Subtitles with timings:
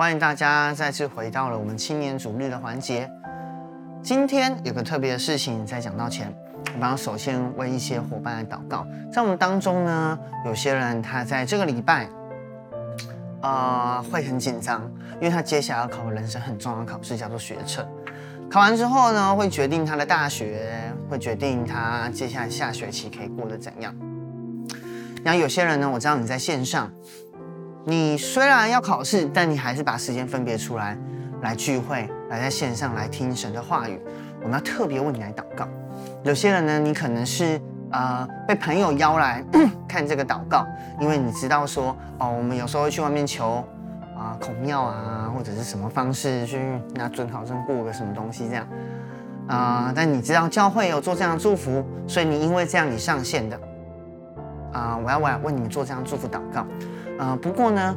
[0.00, 3.06] 欢迎大家再次回到了我们青年主日的环节。
[4.02, 6.34] 今天有个特别的事情，在讲到前，
[6.72, 8.86] 我们要首先为一些伙伴来祷告。
[9.12, 12.08] 在我们当中呢，有些人他在这个礼拜，
[13.42, 17.86] 呃，会很紧张，因为他接下来要考人生很重要的考试，叫做学测。
[18.50, 23.94] 考完之后呢，会决定他的大学，会决定他接下来下学期可以过得怎样。
[25.22, 26.90] 然后有些人呢，我知道你在线上。
[27.84, 30.96] 你虽然要考试，但你还是把时间分别出来，
[31.42, 33.98] 来聚会，来在线上来听神的话语。
[34.42, 35.66] 我们要特别为你来祷告。
[36.22, 39.42] 有些人呢，你可能是呃被朋友邀来
[39.88, 40.66] 看这个祷告，
[41.00, 43.64] 因为你知道说哦，我们有时候会去外面求
[44.16, 46.60] 啊，孔庙啊，或者是什么方式去
[46.94, 48.66] 拿准考证过个什么东西这样
[49.48, 53.58] 啊、但你知道教会有做这样的祝福，所以你因为这样你上线的
[54.72, 56.64] 啊、我要我要为你们做这样祝福祷告。
[57.20, 57.94] 呃，不过呢，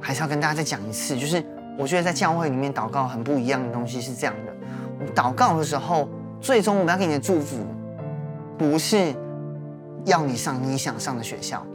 [0.00, 1.44] 还是要跟大家再讲一次，就是
[1.76, 4.52] 我觉得在教会里面祷告很不一样的东西是这样的：
[5.00, 6.08] 我们祷告的时候，
[6.40, 7.66] 最终我们要给你的祝福，
[8.56, 9.12] 不是
[10.04, 11.66] 要你上你想上的学校，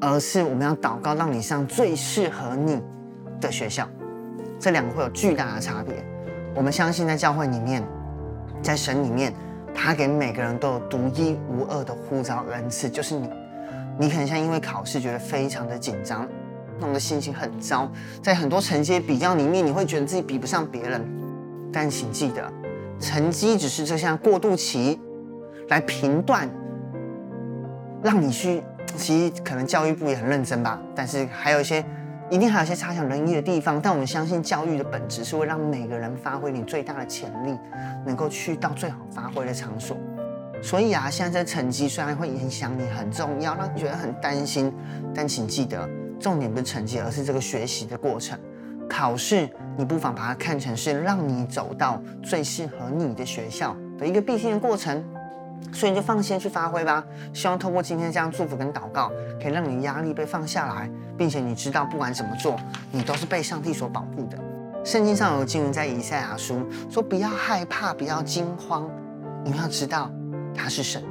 [0.00, 2.80] 而是我们要祷告让你上最适合你
[3.40, 3.88] 的学校。
[4.60, 5.96] 这两个会有巨大的差别。
[6.54, 7.82] 我们相信在教会里面，
[8.62, 9.34] 在神里面，
[9.74, 13.28] 他给每个人都有独一无二的呼召恩赐，就是你。
[13.98, 16.26] 你可能像因为考试觉得非常的紧张，
[16.80, 17.90] 弄得心情很糟，
[18.22, 21.04] 在很多成绩比较里面，你会觉得自己比不上别人。
[21.72, 22.50] 但请记得，
[23.00, 25.00] 成绩只是这项过渡期，
[25.68, 26.48] 来评断，
[28.02, 28.62] 让你去。
[28.96, 31.84] 其实可能教育部也很认真吧，但是还有一些，
[32.30, 33.78] 一定还有一些差强人意的地方。
[33.78, 37.54] 但我们相信教育的本质是会让每个人发挥你最大的潜力，
[38.06, 39.94] 能够去到最好发挥的场所。
[40.62, 44.72] 所以啊，现在这成绩虽然会影响你，很重要，让你觉得很担心，
[45.14, 48.38] 但请记得，重点不是成绩，而是这个学习的过程。
[48.88, 55.04] 考试，你不妨把它看成是让你走到最适合你的学校的一个必经的过程。
[55.72, 57.04] 所以你就放心去发挥吧。
[57.34, 59.10] 希望透过今天这样祝福跟祷告，
[59.42, 62.56] 可以让你压力被放下来，并且你知道，不管怎么做，
[62.92, 64.38] 你都是被上帝所保护的。
[64.84, 68.88] 圣经上有经文在以赛亚书说：“不要害怕，不要惊慌，
[69.44, 70.10] 你们要知道。”
[70.58, 71.02] 他是神，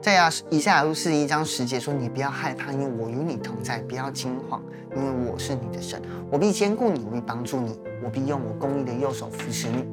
[0.00, 4.62] 在亚以赛亚书四十一章十节说：“你不要害怕，因为我与你同在；不要惊慌，
[4.96, 6.00] 因为我是你的神。
[6.30, 9.84] 我必坚固你，我必帮助你，我必用我公义的右手扶持你。”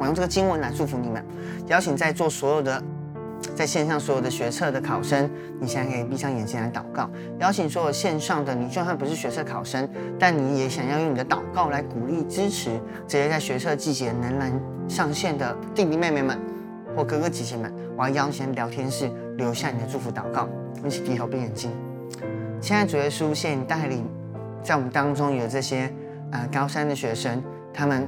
[0.00, 1.22] 我用这个经文来祝福你们，
[1.66, 2.82] 邀请在座所有的
[3.54, 7.10] 在线上所有的学测的考生，你现在可以闭上眼睛来祷告。
[7.38, 9.86] 邀请所有线上的你，就算不是学测考生，
[10.18, 16.38] 但你也想要用你的祷告来鼓励支持这些在学测季节仍然上线的弟弟妹妹们。
[17.04, 20.48] 哥哥姐姐们，我要邀请聊天室留下你的祝福祷告，
[20.84, 21.70] 一起低头闭眼睛。
[22.60, 24.06] 现在主耶稣，谢谢你带领，
[24.62, 25.92] 在我们当中有这些
[26.30, 28.06] 呃高三的学生，他们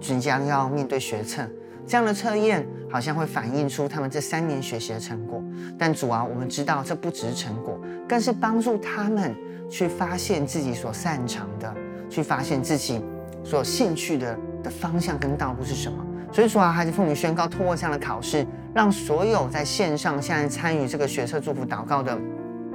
[0.00, 1.42] 即将要面对学测，
[1.86, 5.42] 这样的测验好像会反映出他们这三年学习的成果。
[5.78, 9.34] 但主啊，我们知道这不只是成果，更是帮助他们
[9.70, 11.74] 去发现自己所擅长的，
[12.10, 13.02] 去发现自己
[13.42, 16.05] 所兴趣的的方向跟道路是什么。
[16.36, 22.14] 所以说啊，孩子，奉你宣告，通过这样的考试，让所有在线上现在参与这个学测祝福祷告的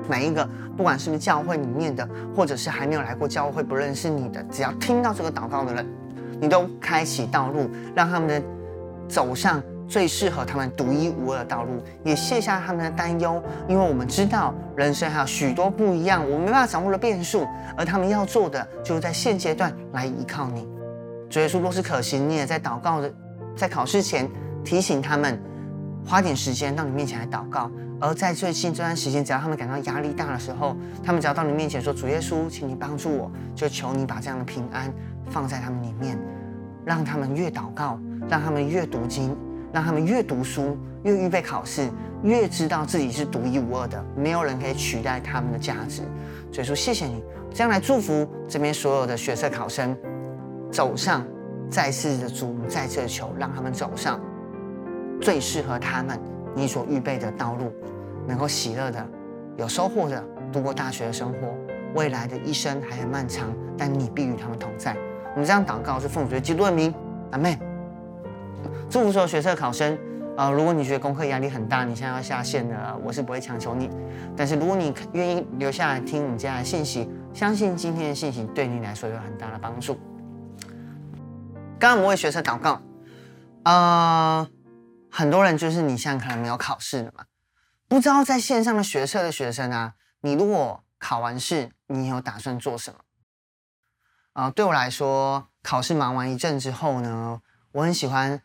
[0.09, 0.43] 每一个，
[0.75, 5.87] 不管是不是教会里面的，或者是还没有来过教会不认识你的，只要听到这个祷告的人，
[6.39, 8.41] 你都开启道路，让他们的
[9.07, 17.47] 走上最适合他们独一无二的道路，也卸下他们的担忧，因为我们知道人生还有许多不一样，我们没办法掌握的变数，
[17.77, 20.67] 而他们要做的就是在现阶段来依靠你。
[21.29, 23.13] 主耶稣若是可行，你也在祷告的。
[23.61, 24.27] 在考试前
[24.63, 25.39] 提醒他们，
[26.03, 27.69] 花点时间到你面前来祷告。
[27.99, 34.91] 而在最近这段时间，只要他们感到压力大的时候，他们只要到你面前说：“主耶稣，请你帮助我。”就求你把这样的平安
[35.29, 36.17] 放在他们里面，
[36.83, 39.37] 让他们越祷告，让他们越读经，
[39.71, 41.87] 让他们越读书，越预备考试，
[42.23, 46.01] 越知道自己是独一无二的，没有人可以取代他们的价值。
[46.51, 47.23] 所以说，谢谢你
[47.53, 49.95] 这样来祝福这边所有的学测考生
[50.71, 51.23] 走上。
[51.71, 54.19] 再次的主，再次的求，让他们走上
[55.21, 56.19] 最适合他们
[56.53, 57.71] 你所预备的道路，
[58.27, 59.07] 能够喜乐的、
[59.55, 60.21] 有收获的
[60.51, 61.37] 度过大学的生活。
[61.95, 63.47] 未来的一生还很漫长，
[63.77, 64.95] 但你必与他们同在。
[65.33, 66.93] 我们这样祷告是奉主基督的名，
[67.31, 67.57] 阿门。
[68.89, 69.93] 祝福所有学测考生
[70.35, 70.51] 啊、呃！
[70.51, 73.89] 如果你觉得功课压力很大，你现在要下线了，我是不会强求你。
[74.35, 79.97] 但是如果你愿意留下来听我们接下来的信息，相信今天的信息对你来说有很大的帮助。
[81.81, 82.79] 刚刚我们为学测祷告，
[83.63, 84.47] 呃，
[85.09, 87.25] 很多人就是你现在可能没有考试了嘛，
[87.87, 92.99] 不知道在线上的学测的学生啊，你如果考完试，你有打算做什么？
[94.33, 97.41] 啊、对我来说，考试忙完一阵之后呢，
[97.71, 98.39] 我很喜欢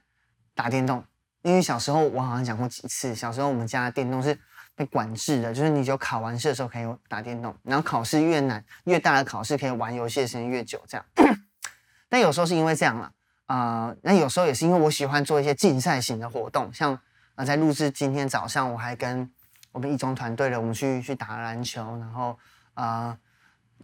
[0.54, 1.04] 打电动。
[1.42, 4.40] 因为小时候我好像讲过几次，小时候我们家的电动是
[4.74, 11.04] 被管制的，就是你只有考完试的时候可以打电动，然后考试越难越大的考试可以玩游戏的时间越久，这样。
[12.08, 13.12] 但有时候是因为这样了，
[13.46, 16.98] 啊、那有时候也是因为我喜欢做一些竞赛型的活动，像
[17.36, 19.30] 啊，在录制今天早上我还跟
[19.72, 22.38] 我们一中团队的我们去去打篮球，然后
[22.74, 23.16] 啊，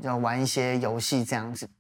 [0.01, 1.71] 要、玩一些游戏这样子。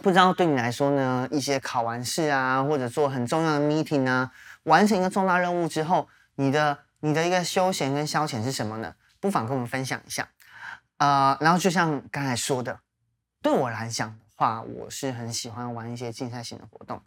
[0.00, 4.32] 不知道对你来说呢，一些考完试啊，或者做很重要的 meeting 啊，
[4.64, 8.94] 完成一个重大任务之后，你的你的一个休闲跟消遣是什么呢？
[9.20, 10.28] 不妨跟我们分享一下。
[10.98, 12.80] 呃，然后就像刚才说的，
[13.42, 17.02] 对我来讲的话，我是很喜欢玩一些竞赛型的活动，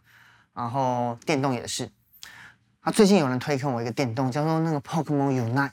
[0.56, 1.90] 然后电动也是。
[2.80, 5.70] 啊，最近有人推荐我一个电动，叫做那个 Pokemon Unite，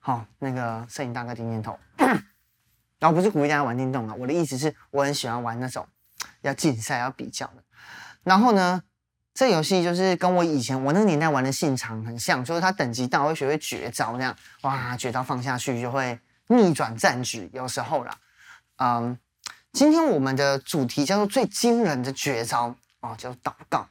[0.00, 1.78] 好、哦，那个摄影大哥点点头。
[2.98, 5.86] 然后不是鼓励大家玩电动啊，我的意思是，我很喜欢玩那种。
[6.40, 7.64] 要竞赛要比较的，
[8.22, 8.82] 然后呢，
[9.32, 16.18] 这游戏就是跟我以前我那个年代玩的信长很像，就是它等级到会学会绝招那样，哇，绝招放下去就会
[16.48, 18.16] 逆转战局，有时候啦，
[18.76, 19.18] 嗯，
[19.72, 23.88] 今天我们的主题叫做最惊人的绝招哦，叫祷告。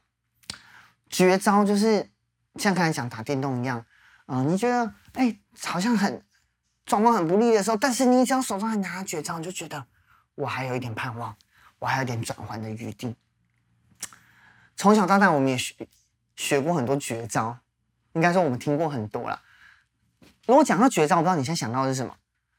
[1.10, 2.10] 绝招就是
[2.56, 3.86] 像刚才讲打电动一样，
[4.26, 6.24] 嗯，你觉得哎好像很
[6.86, 9.86] 状况很不利的时候，但是你只要手上还拿着绝招，你就觉得
[10.36, 11.36] 我还有一点盼望。
[11.80, 13.14] 我还有点转圜的余地。
[14.78, 15.76] 从小到大，我们也学
[16.38, 17.58] 学过很多绝招，
[18.14, 19.42] 应该说我们听过很多了。
[20.48, 22.16] 如果讲到绝招，我不知道你现在想到的是什么？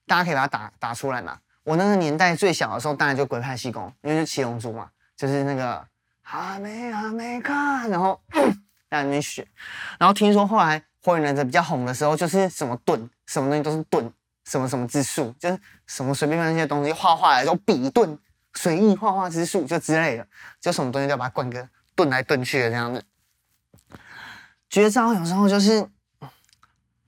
[0.06, 1.40] 大家可以把它打打出来嘛。
[1.62, 5.88] 我那个年代最小的时候，当然就鬼派气功，因为是七龙珠嘛，就是那个
[6.24, 8.20] 还没还没看，然后
[8.90, 9.46] 在那边学。
[9.98, 14.12] 然后听说后来火影忍者比较红的时候，就是什么盾，什么东西都是盾，
[14.44, 18.18] 什么什么之术，就是什么随便那些东西画画来都笔盾。
[18.56, 20.24] 随意画画之术就之类的，
[20.60, 23.04] 就什么东西都要把它灌个盾来盾去的这样子。
[24.70, 25.84] 绝招有时候就是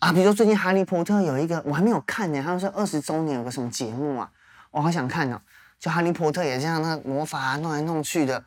[0.00, 4.28] 啊，比如说最近《哈利波特》有一个我还没有看呢，他们说二十周年有个什么节目啊，
[4.72, 5.40] 我好想看哦。
[5.78, 8.44] 就《哈利波特》也这样，那魔法啊弄来弄去的，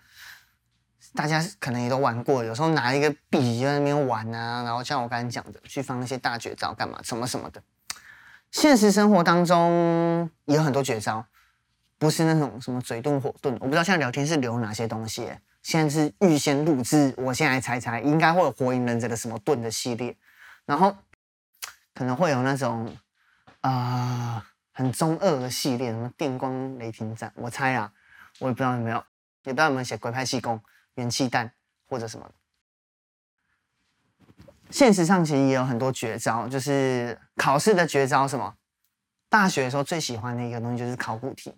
[1.14, 2.44] 大家可能也都玩过。
[2.44, 7.62] 有时候拿一个笔在那边玩啊，然后像我刚才讲的，去放那些大绝招干嘛，什么什么的。
[8.52, 11.26] 现实生活当中也有很多绝招。
[11.98, 15.30] 不是那种什么嘴遁火遁，我不知道现在聊天是留哪些东西。
[15.62, 20.16] 现在是预先录制，我先来猜猜，应该会有火影忍者的什么遁的系列，
[20.66, 20.96] 然后
[21.94, 22.96] 可能会有那种
[23.60, 24.42] 啊、
[24.72, 27.92] 很中二的系列，什么电光雷霆斩，我猜啊，
[28.40, 29.04] 我也不知道有没有，
[29.44, 30.58] 也不知道有没有写鬼派气功、
[30.96, 31.52] 元气弹
[31.88, 32.30] 或者什么。
[34.70, 38.56] 现实上其实也有很多绝招，就是考试的绝招，什么？
[39.28, 41.56] 大学的时候最喜欢的一个东西就是考古题。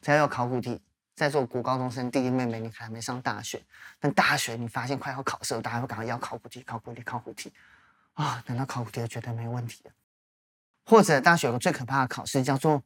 [0.00, 0.80] 只要有考古题，
[1.16, 3.60] 在座国高中生弟弟妹妹，你可能还没上大学，
[3.98, 7.52] 但大学你发现快要考试了，大家会赶快要考古题、考古题、考古题
[8.14, 8.40] 啊！
[8.46, 9.90] 等到考古题就觉得没问题了。
[10.84, 12.82] 或者大学有个最可怕的考试叫做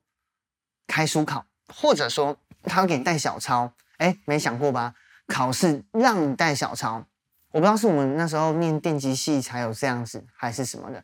[0.86, 4.94] 开书考，或者说他会给你带小抄，哎，没想过吧？
[5.30, 7.06] 考试让你带小抄，
[7.52, 11.02] 我不知道是我们那时候念电机系才有这样子，还是什么的。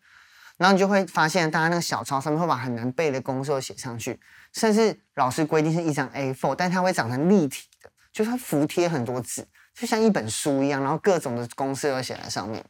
[0.57, 4.19] 然后你就会发现，大家那个小抄上面会把很难背的公式都写上去，
[4.53, 12.65] 甚至老师规定是一张 A4，但它会长成立体的，就是它服贴很多纸，就像一本书一样，然后各种的公式都写在上面。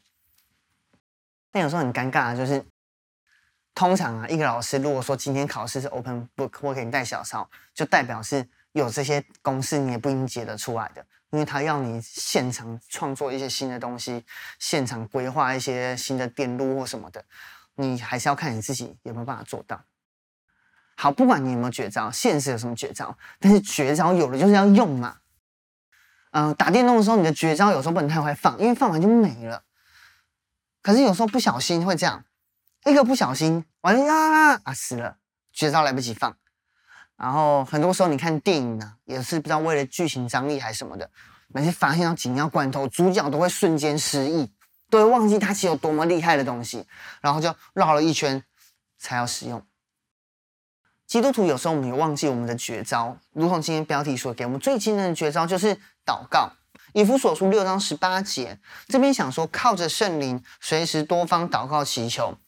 [1.52, 2.62] 但有时候很尴尬的就是，
[3.72, 14.24] 通常啊，一个老师如果说今天考试是 open book，或给你带小抄，就代表是有这些公式你也不一定解得出来的，因为他要你现场创作一些新的东西，
[14.58, 17.24] 现场规划一些新的电路或什么的。
[17.74, 19.84] 你还是要看你自己有没有办法做到。
[20.96, 25.18] 好，不管你有没有绝招，现实有什么绝招，但是绝招有了就是要用嘛。
[26.30, 29.62] 嗯、打电动的时候，你的绝招有时候不能太快放，因为放完就没了。
[30.82, 32.24] 可是有时候不小心会这样，
[32.84, 35.18] 一个不小心完了呀啊死了，
[35.52, 36.36] 绝招来不及放。
[37.16, 41.10] 然后很多时候你看电影呢、也是不知道为了剧情张力还是什么的，
[41.48, 44.50] 每次发现到紧要关头，主角都会瞬间失忆。
[44.88, 46.86] 都会忘记它其实有多么厉害的东西，
[47.20, 48.44] 然后就绕了一圈
[48.96, 49.60] 才要使用。
[51.08, 56.52] 基督徒有时候我们也忘记我们的绝招，如同今天标题所给我们最惊人的绝招就是祷告。
[56.92, 62.38] 以弗所书六章十八节这边想说，靠着圣灵，随时多方祷告祈求，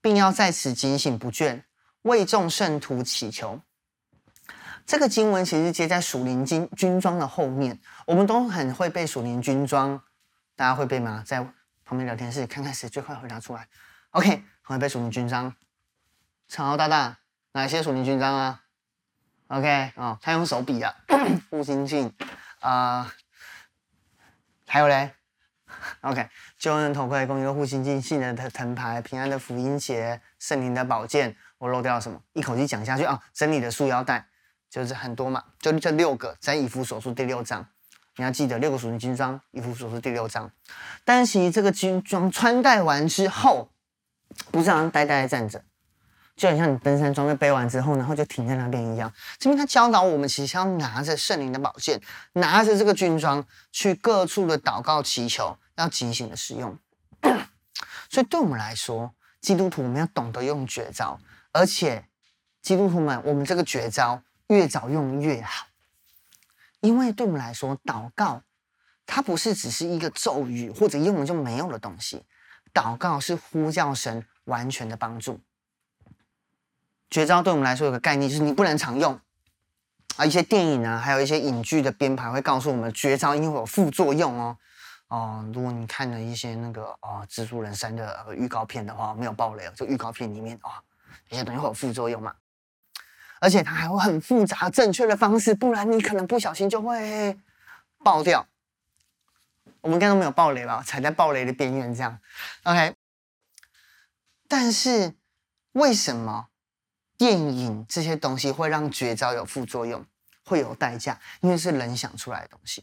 [0.00, 1.64] 并要在此警醒不倦，
[2.02, 3.60] 为众圣徒祈求。
[4.86, 10.00] 这个经文其实接在属灵军军装的后面，我们都很会背属灵军装，
[10.54, 11.22] 大家会背吗？
[11.26, 11.38] 在
[11.84, 13.66] 旁边聊天室，看看谁最快回答出来。
[14.10, 15.54] OK，我会背属灵军章，
[16.48, 17.18] 长浩大大，
[17.52, 18.60] 哪些属灵军章啊
[19.48, 20.94] ？OK 哦，他用手比的，
[21.50, 22.12] 护心镜
[22.60, 23.12] 啊，
[24.66, 25.12] 还有嘞
[26.02, 32.20] ，OK，救恩头盔，公义的护心镜，信的藤牌，平安的福音鞋，圣灵的宝剑，我漏掉了什么？
[32.34, 33.20] 一口气讲下去啊！
[33.32, 34.26] 真理的束腰带，
[34.74, 37.64] 就是很多嘛，就这六个，在以弗所书第六章，
[38.16, 40.50] 你要记得六个属灵军装，以弗所书第六章。
[41.04, 43.70] 但是其实这个军装穿戴完之后，
[44.50, 45.62] 不是好像呆呆的站着。
[46.34, 49.12] 就很像你登山装备背完之后，然后就停在那边一样。
[49.38, 52.02] 这边他教导我们，其实要拿着圣灵的宝剑，
[52.32, 56.76] 拿着这个军装去各处的祷告祈求，要警醒的使用。
[58.10, 61.20] 所以对我们来说，基督徒我们要懂得用绝招，
[61.52, 62.06] 而且
[62.60, 65.66] 基督徒们，我们这个绝招越早用越好。
[66.80, 68.42] 因为对我们来说，祷告
[69.06, 72.24] 它不是只是一个咒语或者用了就没有的东西，
[72.72, 75.40] 祷告是呼叫神完全的帮助。
[77.10, 79.18] 绝招对我们来说有个概念，就是你不能常用
[80.16, 80.26] 啊。
[80.26, 84.58] 一些电影啊，还有一些影剧的编排会告诉我们，绝招因为有副作用哦。
[85.08, 90.70] 哦，如果你看了一些那个哦《蜘蛛人三》的预告片的话，没有爆雷，就预告片里面哦，
[91.28, 92.34] 这些东西会有副作用嘛。
[93.44, 97.38] 而且它还会很复杂，正确的方式，不然你可能不小心就会
[98.02, 98.46] 爆掉。
[99.82, 100.82] 我们应该都没有爆雷吧？
[100.82, 102.18] 踩在爆雷的边缘这样。
[102.62, 102.94] OK，
[104.48, 105.14] 但是
[105.72, 106.48] 为什么？
[107.16, 110.04] 电影这些东西会让绝招有副作用，
[110.44, 112.82] 会有代价，因为是人想出来的东西。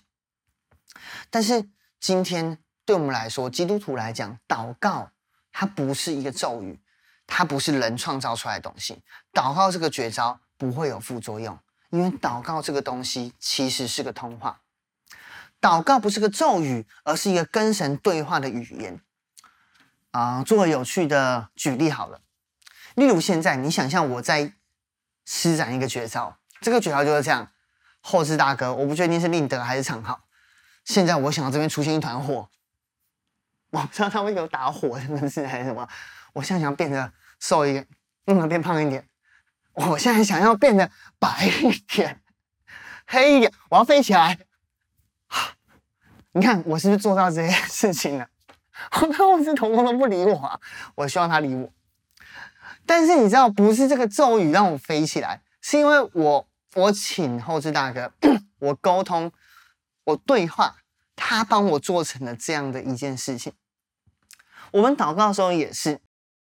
[1.29, 1.67] 但是
[1.99, 5.11] 今天对我们来说，基督徒来讲，祷告
[5.51, 6.79] 它不是一个咒语，
[7.27, 9.01] 它不是人创造出来的东西。
[9.33, 11.57] 祷告这个绝招不会有副作用，
[11.89, 14.61] 因为祷告这个东西其实是个通话。
[15.59, 19.01] 祷告不是个咒语，而是一个跟神对话的语言。
[20.11, 22.21] 啊、做个有趣的举例好了。
[22.93, 24.53] 例如现在，你想象我在
[25.25, 27.49] 施展一个绝招，这个绝招就是这样。
[28.01, 30.21] 后置大哥，我不确定是令德还是长浩。
[30.85, 32.49] 现在我想到这边出现一团火，
[33.71, 35.87] 我不知道他会有打火真的是还是什么。
[36.33, 37.87] 我现在想要变得瘦一点，
[38.25, 39.07] 嗯，变胖一点。
[39.73, 42.21] 我现在想要变得白一点、
[43.07, 44.37] 黑一点，我要飞起来。
[46.33, 48.27] 你看我是不是做到这些事情了？
[49.01, 50.59] 我看我是同工都不理我啊，
[50.95, 51.71] 我希望他理我。
[52.85, 58.11] 但是你知道，不是这个咒语让我飞起来，是因为我我请后置大哥，
[58.59, 59.31] 我沟通，
[60.05, 60.77] 我对话，
[61.15, 63.53] 他帮我做成了这样的一件事情。
[64.71, 65.99] 我们祷告的时候也是，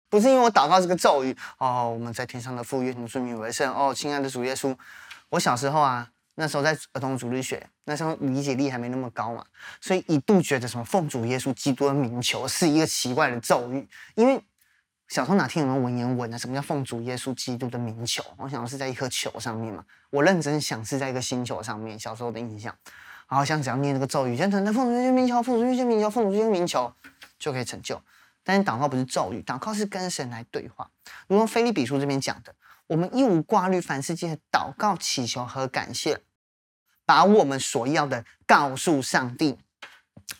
[0.08, 4.76] 不是因为我祷告这个咒语哦，我们在天上的父，愿你尊名为圣哦，亲爱的主耶稣。
[5.30, 9.44] 我小时候啊，那时候在儿童主日学，那时候理解力还没那么高嘛，
[9.80, 14.42] 所以一度觉得什么奉主耶稣基督的名求是一个奇怪的咒语，因为。
[15.06, 16.38] 小时候哪听有人文言文呢？
[16.38, 18.24] 什么叫奉主耶稣基督的名求？
[18.38, 19.84] 我想是在一颗球上面嘛。
[20.08, 21.96] 我认真想是在一个星球上面。
[21.98, 22.74] 小时候的印象，
[23.26, 26.90] 好像只要念这个咒语，就等着奉主耶稣名求，奉主耶稣名求，奉主耶稣名求
[27.38, 28.00] 就可以成就。
[28.44, 30.88] 但是祷告不是咒语，祷告是跟神来对话。
[31.26, 32.54] 如同腓利比书这边讲的，
[32.86, 36.20] 我们一无挂虑，凡事借着祷告、祈求和感谢，
[37.04, 39.58] 把我们所要的告诉上帝。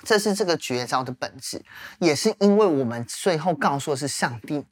[0.03, 1.63] 这是这个绝招的本质，
[1.99, 4.65] 也是因为我们最后告诉的是上帝，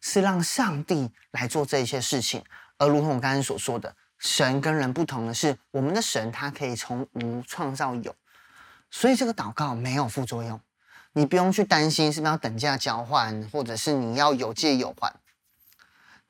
[0.00, 2.42] 是让上帝来做这些事情。
[2.78, 8.14] 而如同我刚才所说的，神跟人不同的是，我们的神他可以从无创造有，
[8.90, 10.60] 所以这个祷告没有副作用，
[11.12, 15.14] 你不用去担心是不是要等价交换，或者是你要有借有还。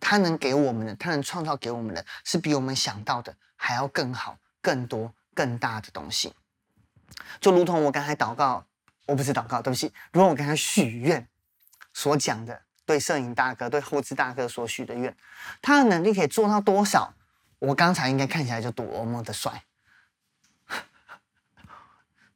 [0.01, 6.35] 他能给我们的，他能创造给我们的是比我们想到的还要更好、更多、更大的东西。
[7.41, 8.65] 就如同我刚才祷告，
[9.07, 9.93] 我不是祷告，对不起。
[10.12, 11.29] 如果我刚才许愿
[11.93, 15.17] 所讲的，对摄影大哥、对后置大哥所许的愿，
[15.61, 17.15] 他的能力可以做到多少？
[17.61, 19.62] 我刚才应该看起来就多么的帅，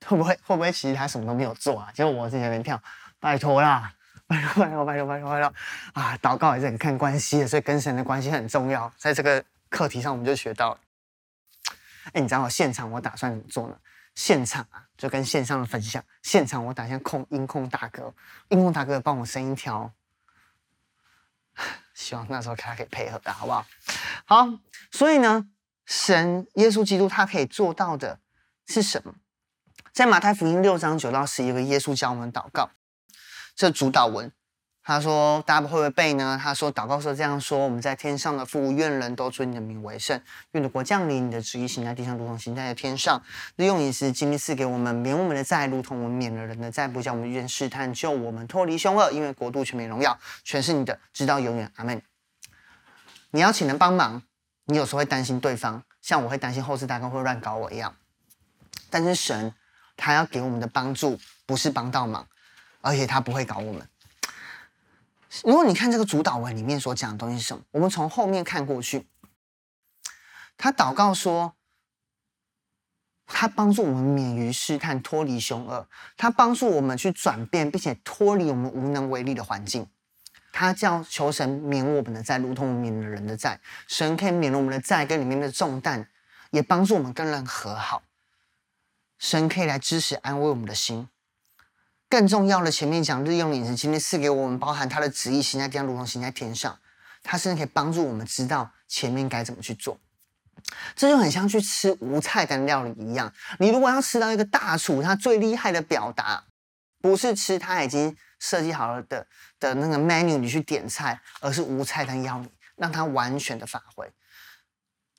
[0.09, 0.33] 会不会？
[0.47, 1.91] 会不会其实他什么都没有做啊？
[1.93, 2.81] 结果我在那边跳，
[3.19, 3.93] 拜托啦，
[4.27, 5.53] 拜托拜托拜托拜托拜托
[5.95, 6.17] 啊！
[6.23, 8.91] 祷告也是很看关系的，所以跟神的关系很重要。
[8.97, 10.81] 在这个课题上，我们就学到了。
[12.13, 13.77] 哎，你知道我现场我打算怎么做呢？
[14.15, 16.03] 现场啊，就跟线上的分享。
[16.23, 18.15] 现场我打算控音控大哥，
[18.49, 19.93] 音控大哥帮我声音调，
[21.95, 23.67] 希望那时候他可以配合的，好不好？
[24.25, 24.49] 好，
[24.91, 25.49] 所以呢，
[25.85, 28.21] 神耶稣基督他可以做到的
[28.67, 29.15] 是什么？
[29.97, 32.69] 在马太福音六章九到十一个耶稣教我们祷告，
[33.55, 34.31] 这主祷文。
[34.83, 43.23] 他说：“大家会不会背呢？”他说：“祷告说这样说：我们在天上的父，愿人都尊你的名为圣，愿你的国降临，你的旨意行在地上，如同行在天上。
[43.57, 51.73] 日用饮食今日赐给我们，免我们的债，如同我们免了人的债，不叫我们遇见试探，救我们脱离凶恶，因为国度、权柄、荣耀，全是你的，直到永远。
[51.77, 52.03] 阿门。
[53.31, 54.23] 你要请人帮忙，
[54.67, 57.97] 你有时候会担心对方，像我会担心后世大哥会乱搞我一样。
[58.91, 59.55] 但是神，
[59.97, 62.27] 他要给我们的帮助不是帮倒忙，
[62.81, 63.89] 而且他不会搞我们。
[65.45, 69.07] 如果你看这个主祷文里面所讲的东西是什么，我们从后面看过去，
[70.57, 71.55] 他祷告说，
[73.27, 79.87] 他帮助我们免于试探，脱离凶恶，他帮助我们去转变，并且脱离我们无能为力的环境。
[80.53, 83.61] 他叫求神免我们的债，如同免了人的债。
[83.89, 86.09] 神可以免了我们的债跟里面的重担，
[86.51, 88.03] 也帮助我们跟人和好。
[89.19, 91.09] 神可以来支持安慰我们的心。
[92.09, 96.79] 更重要的，前面讲日用饮食，今天赐给我们，包含他的旨意行在地上，如同行在天上。
[97.23, 99.99] 他甚至可以帮助我们知道前面该怎么去做。
[100.95, 103.33] 这就很像去吃无菜单料理一样。
[103.59, 106.45] 你如果要吃到一个大厨他最厉害的表达，
[107.01, 108.17] 不是吃他已经。
[108.39, 109.27] 设计好了的
[109.59, 114.07] 的那个 menu，你去点菜，而是无菜单要你，让他完全的发挥。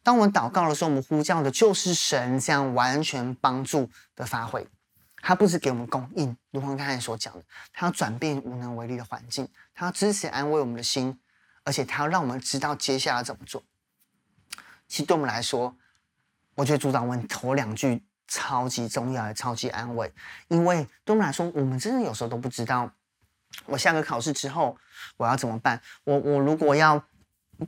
[0.07, 4.65] 当我们祷告的时候，我们呼叫的就是神这样完全帮助的发挥。
[5.17, 11.19] 他不是给我们供应，如同刚才所讲的，他要转变无能为力的环境，他要支持安慰我们的心，
[11.65, 13.61] 而且他要让我们知道接下来怎么做。
[14.87, 15.75] 其实对我们来说，
[16.55, 20.09] 我觉得组长问头两句超级重要，也超级安慰，
[20.47, 22.89] 因为对我们来说，我们真的有时候都不知道。
[23.65, 24.77] 我下个考试之后，
[25.17, 25.81] 我要怎么办？
[26.05, 27.03] 我我如果要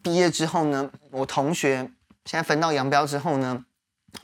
[0.02, 0.90] 毕业之后呢？
[1.12, 1.92] 我同学
[2.26, 3.66] 现在分道扬镳之后呢？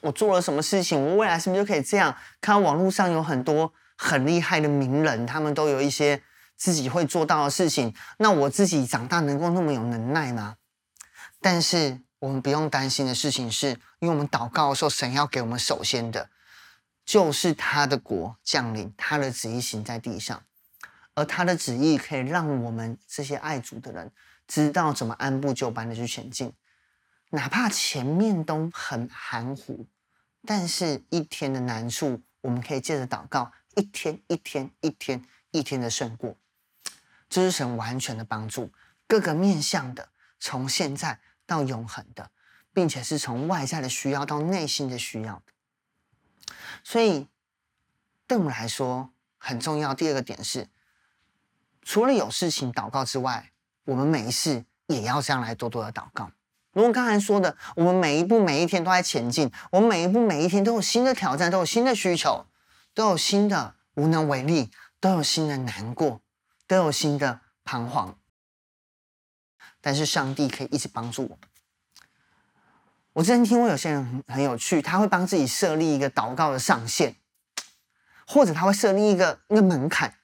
[0.01, 0.99] 我做了什么事情？
[0.99, 2.15] 我未来是不是就可以这样？
[2.41, 6.21] 看到网络上有很多很厉害的名人，他们都有一些
[6.55, 7.93] 自己会做到的事情。
[8.17, 10.57] 那我自己长大能够那么有能耐吗？
[11.39, 16.29] 但是我们不用担心的事情是，因为我们祷告的时候，神要给我们首先的，
[17.05, 20.41] 就是他的国降临，他的旨意行在地上。
[21.13, 24.11] 而他的旨意可以让我们这些爱主的人
[24.47, 26.51] 知道怎么按部就班的去前进，
[27.35, 29.85] 哪怕前面都很含糊，
[30.47, 36.37] 但是一天的难处，我们可以借着祷告，一天一天一天一天的胜过，
[37.29, 38.71] 这是神完全的帮助，
[39.05, 42.31] 各个面向的，从现在到永恒的，
[42.71, 45.43] 并且是从外在的需要到内心的需要，
[46.83, 47.27] 所以
[48.25, 49.93] 对我们来说很重要。
[49.93, 50.69] 第二个点是。
[51.87, 53.51] 除了有事情祷告之外，
[53.83, 56.31] 我们没事也要这样来多多的祷告。
[56.75, 62.45] 如我刚才说的，我们每一步每一天都在前进，我们每一步每一天都有新的挑战，都有新的需求，
[62.93, 66.19] 都有新的无能为力，都有新的难过，
[66.67, 68.17] 都有新的彷徨。
[69.79, 71.39] 但是上帝可以一直帮助我们。
[73.13, 77.15] 我之前听过有些人很很有趣，他会帮自己设立一个祷告的上限，
[78.27, 80.15] 或者他会设立一个一个门槛。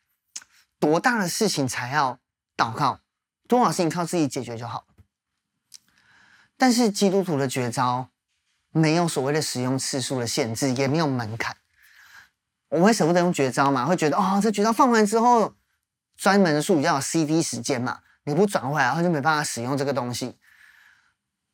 [0.78, 2.20] 多大的事情才要
[2.58, 3.00] 祷告？
[3.48, 4.86] 多少事情靠自己解决就好。
[6.62, 8.12] 但是基督徒的绝招
[8.70, 11.58] 没有所谓的使用次数的限制，也没有门槛。
[12.70, 13.84] 我们会舍不得用绝招嘛？
[13.84, 15.56] 会觉得哦，这绝招放完之后，
[16.16, 20.38] 专门术语叫 CD 时间嘛，你不转回来，然后就没办法使用这个东西。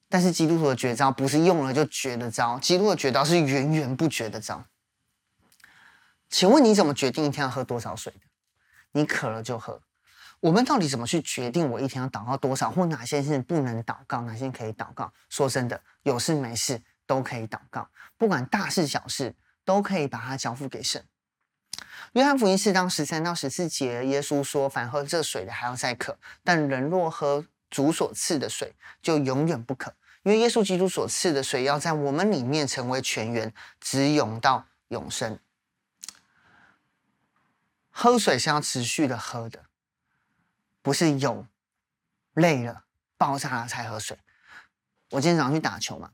[0.10, 4.66] 但是基督徒的绝招不是用了就绝的招，基督的绝招是源源不绝的招。
[6.30, 8.20] 请问你怎么决定一天要喝多少水的？
[8.92, 9.82] 你渴了就喝。
[10.40, 15.12] 我们到底怎么去决定我一天要祷告多少，或哪些是不能祷告，哪些可以祷告？
[15.30, 21.04] 说真的，有事没事都可以祷告，不管大事小事都可以把它交付给神。
[22.14, 35.40] 约翰福音四章十三到十四节，耶稣说：“凡喝这水的还要再渴，但人若喝主所赐的水，就永远不渴，因为耶稣基督所赐的水要在我们里面成为泉源，直涌到永生。”
[37.90, 39.66] 喝水是要持续的喝的，
[40.88, 41.46] 不是有
[42.36, 42.86] 累了
[43.18, 44.18] 爆炸了才喝水。
[45.10, 46.12] 我今天早上去打球嘛，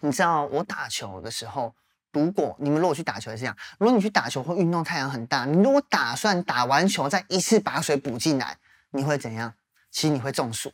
[0.00, 1.72] 你知道我打球的时候，
[2.10, 8.58] 如果你们如果去打球是这样，如果你去打球或运动，太阳很大，你如果打算打完球再一次把水补进来，
[8.90, 9.54] 你会怎样？
[9.92, 10.72] 其实你会中暑。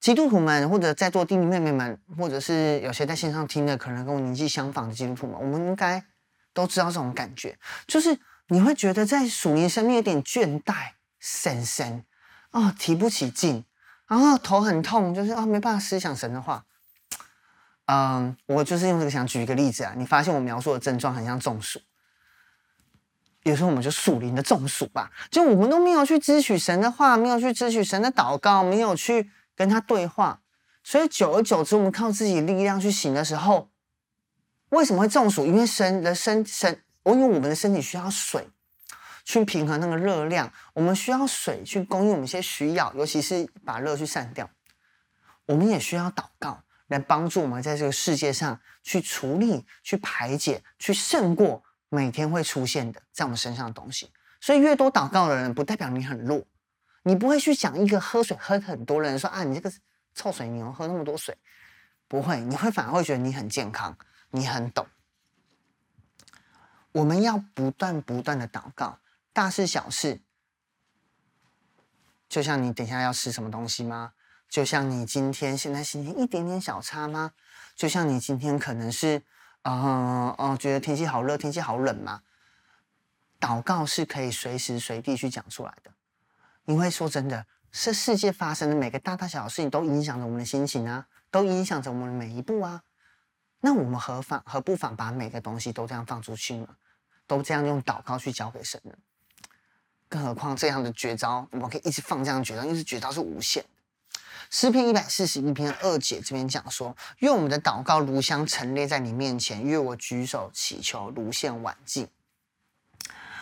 [0.00, 6.04] 基督徒们或者在座弟弟妹妹们，或者是有些在线上听的，可能跟我年纪相仿的基督徒们，我们应该
[6.52, 8.18] 都知道这种感觉，就是。
[8.48, 12.04] 你会觉得在属灵生命有点倦怠、神神
[12.56, 13.64] 哦，提不起劲，
[14.06, 16.64] 然后头很痛，就是啊、哦，没办法思想神的话。
[17.84, 21.78] 嗯，我就是用这个想举一个例子啊，你发现我描述的症状很像中暑，
[23.42, 30.40] 有时候我们就属灵的中暑吧，就我们都没有去支取神的话，没有去支取神的祷告，没有去跟他对话，
[30.82, 33.68] 所以久而久之，我们靠自己力量去行的时候，
[34.70, 35.44] 为什么会中暑？
[35.44, 36.82] 因为神的身神。
[37.04, 38.50] 因为我们的身体需要水
[39.26, 44.48] 去平衡那个热量，我们需要水去供应我们一些需要，尤其是把热去散掉。
[45.46, 54.10] 我们也需要祷告，来帮助我们在这个世界上去处理、去排解、去胜过每天会出现的在我们身上的东西。
[54.40, 56.44] 所以，越多祷告的人，不代表你很弱。
[57.02, 59.72] 你不会去讲一个喝水喝很多的人说啊，你这个
[60.14, 61.36] 臭水牛喝那么多水，
[62.06, 63.98] 不会，你会反而会觉得你很健康，
[64.30, 64.86] 你很懂。
[66.92, 68.98] 我们要不断不断的祷告，
[69.36, 70.22] 大事小事。
[72.26, 74.14] 就像你等下要吃什么东西吗？
[74.48, 77.32] 就像你今天现在心情一点点小差吗？
[77.74, 79.22] 就像你今天可能是，
[79.60, 82.22] 呃呃，觉得天气好热，天气好冷吗？
[83.38, 85.90] 祷告是可以随时随地去讲出来的，
[86.64, 92.82] 因为说真的，这世界发生的每个大大小小事情都影响着我们的心情啊，都影响着我们的每一步啊。
[93.60, 96.74] 那我们何妨何不妨把每个东西都这样放出去呢？
[97.26, 98.96] 都这样用祷告去交给神呢？
[100.08, 103.68] 更何况这样的绝招，我们可以一直放这样的绝招，因为是绝招是无限的。
[104.48, 112.08] 诗篇一百四十一篇二节这边讲说：愿我们的祷告如香陈列在你面前，愿我举手祈求如献晚祭。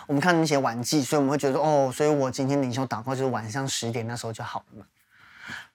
[0.07, 4.87] 我们看那些晚祭，所以我们会觉得哦，所以我今天领袖祷告就是晚上十点那时候就好了嘛。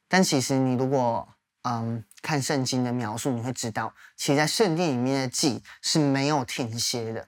[0.07, 1.27] 但其实你如果
[1.61, 7.27] 嗯看圣经的描述，你会知道，其实在圣殿里面的祭是没有停歇的。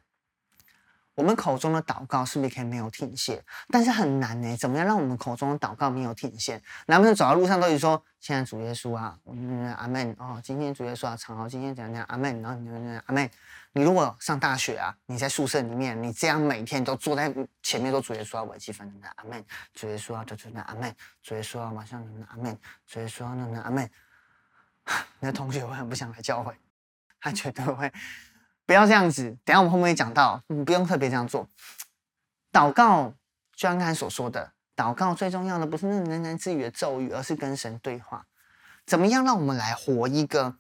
[1.16, 3.44] 我们口中的祷告是不是可以没有停歇？
[3.70, 4.56] 但是很难呢。
[4.58, 6.62] 怎么样让我们口中的祷告没有停歇？
[6.88, 13.30] 难不成走到路上都是说：“现在主耶稣啊，嗯，阿门哦，今天主耶稣啊，长好，今天怎样怎样，阿门，然后你阿门。”
[13.74, 20.94] 你如果上大学啊，你在宿舍里面，你这样每天都坐在前面都主耶稣啊，微积分的阿门，主耶稣啊，就就那阿门，
[21.24, 23.90] 主耶稣啊，马上那阿门，主耶稣啊，那那阿门。
[25.22, 26.54] 你的同学会很不想来教会，
[27.22, 27.90] 他绝对会。
[28.72, 31.46] 不要这样子，等下我们后面会讲到，你不用特别这样做。
[32.54, 33.10] 祷告，
[33.54, 38.26] 就像刚才所说的，祷告最重要的不是那喃喃自语的咒语，而是跟神对话。
[38.86, 40.56] 怎么样让我们来活一个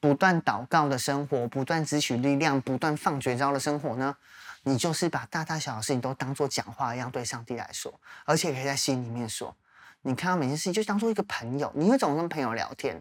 [0.00, 4.16] 不断祷告的生活，不断汲取力量，不断放绝招的生活呢？
[4.64, 7.94] 你就是把大大小小的事情都当做讲话一样对上帝来说，
[8.24, 9.54] 而且可以在心里面说。
[10.00, 13.00] 你看到每件事情就当做一个朋友，你会怎么跟朋友聊天。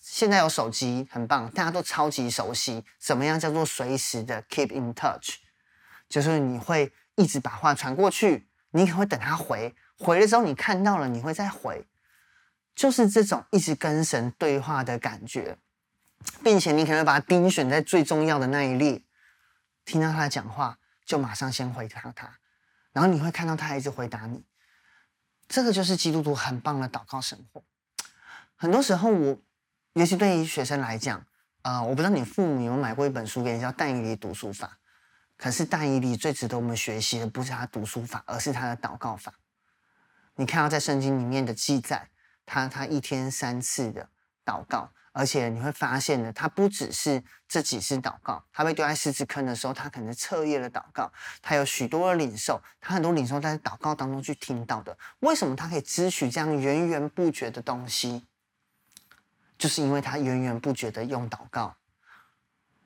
[0.00, 2.82] 现在有手机很棒，大家都超级熟悉。
[2.98, 5.34] 怎么样叫做随时的 keep in touch？
[6.08, 11.86] 就是你会一直把话传过去，你可能会等他回，回了之后你看到了，你会再回，
[12.74, 15.58] 就是这种一直跟神对话的感觉，
[16.42, 19.02] 并且你可能会把它钉选在最重要的那一列，
[19.84, 22.38] 听到他讲话就马上先回答他，
[22.92, 24.42] 然后你会看到他一直回答你。
[25.46, 27.62] 这个就是基督徒很棒的祷告生活。
[28.56, 29.38] 很多时候我。
[29.94, 31.24] 尤其对于学生来讲，
[31.62, 34.66] 啊、我不知道你父母有有买过一本书给你，叫《但以理读书法》。
[35.36, 39.34] 可是但以理最值得我们学习的，不是他读书法，而是他的祷告法。
[40.36, 42.08] 你看到在圣经里面的记载，
[42.46, 44.08] 他他一天三次的
[44.44, 51.10] 祷告，而且你会发现呢，他不只是这几次祷告，他被丢在狮子坑的时候，他可能彻夜的祷告，
[51.42, 54.96] 他有许多的领受，他很多领受在祷告当中去听到的。
[55.20, 58.26] 为什么他可以支取这样源源不绝的东西？
[59.60, 61.76] 就是因为他源源不绝的用祷告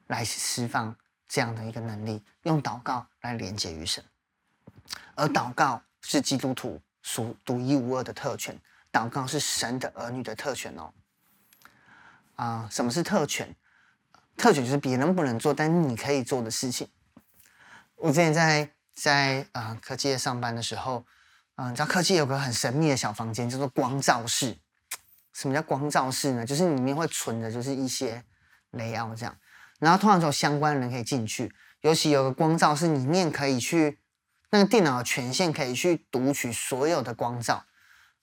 [0.09, 0.95] 来释放
[1.29, 4.05] 这样的一个能力，用祷告来连接于神，
[5.15, 8.61] 而祷告是基督徒属独一无二的特权，
[8.91, 10.93] 祷告是神的儿女的特权哦。
[12.35, 13.55] 啊、什么是特权？
[14.37, 16.89] 特权就是别人不能做，但你可以做的事情。
[17.95, 21.07] 我之前在在啊、呃、科技业上班的时候，
[21.55, 24.59] 嗯、呃，你知道科技有个很神秘的小房间，叫做光照室。
[25.35, 26.47] 什么叫光照室呢？
[26.47, 28.23] 就是里面会存的，就是一些
[28.71, 29.37] 雷奥这样，
[29.81, 31.53] 然后通常只有相关的人可以进去。
[31.83, 33.99] 尤其有个光照室里面可以去
[34.51, 37.65] 那个电脑的权限可以去读取所有的光照。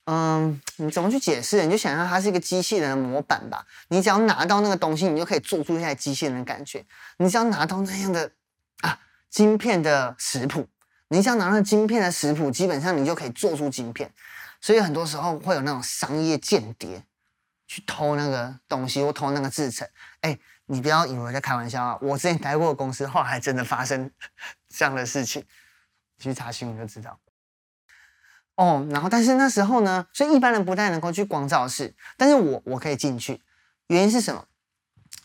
[0.06, 1.64] 嗯，你怎么去解释？
[1.64, 3.68] 你就想象它是一个机器人的模板吧。
[3.90, 6.84] 你只要拿到那个东西，你就可以做出一台机器人的感觉。
[7.18, 8.32] 你只要拿到那样的
[8.82, 10.68] 啊晶片的食谱，
[11.10, 14.12] 你只要拿到晶片的食谱，基本上你就可以做出晶片。
[14.62, 17.04] 所以很多时候会有那种商业间谍
[17.68, 19.88] 去偷那个东西或偷那个制成。
[20.22, 21.98] 哎，你不要以为我在开玩笑啊！
[22.00, 24.12] 我之前待过的公司，后来真的发生
[24.70, 25.44] 这样的事情，
[26.20, 27.20] 去查新闻就知道。
[28.56, 33.42] 哦，然后但是那时候呢，所以一般人不太能够去光照室，但是我我可以进去。
[33.88, 34.46] 原因是什么？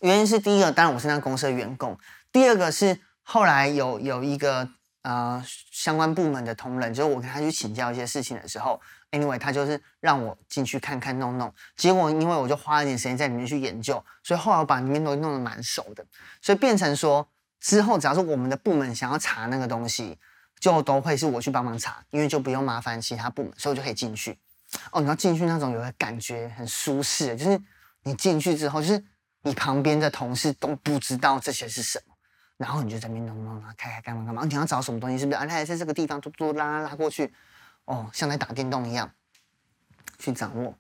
[0.01, 1.94] 原因是第一个，当然我是那公司的员工；
[2.33, 4.70] 第二个是后来有有一个。
[5.03, 11.52] 呃，相关部门的同仁，就是我跟他去请教一些事情的时候，anyway，他就是让我进去看看弄弄。
[11.76, 16.04] 结果因为我就花了点时间在里面去研究，所以后来我把里面东西弄得蛮熟的，
[16.40, 17.28] 所以变成说
[17.60, 20.18] 之后，只要是我们的部门想要查那个东西，
[20.60, 24.38] 就都会是我去帮忙查，因为就不用麻烦其他部门，所以我就可以进去。
[24.90, 27.60] 哦，你要进去那种有个感觉很舒适，就是
[28.02, 29.02] 你进去之后，就是
[29.42, 32.14] 你旁边的同事都不知道这些是什么，
[32.56, 34.44] 然后你就在那边弄弄弄，开开干嘛干嘛？
[34.44, 35.18] 你要找什么东西？
[35.18, 35.36] 是不是？
[35.38, 37.32] 啊，他在这个地方，嘟嘟拉拉拉过去，
[37.87, 39.11] 哦，像在打电动一样
[40.18, 40.77] 去掌握。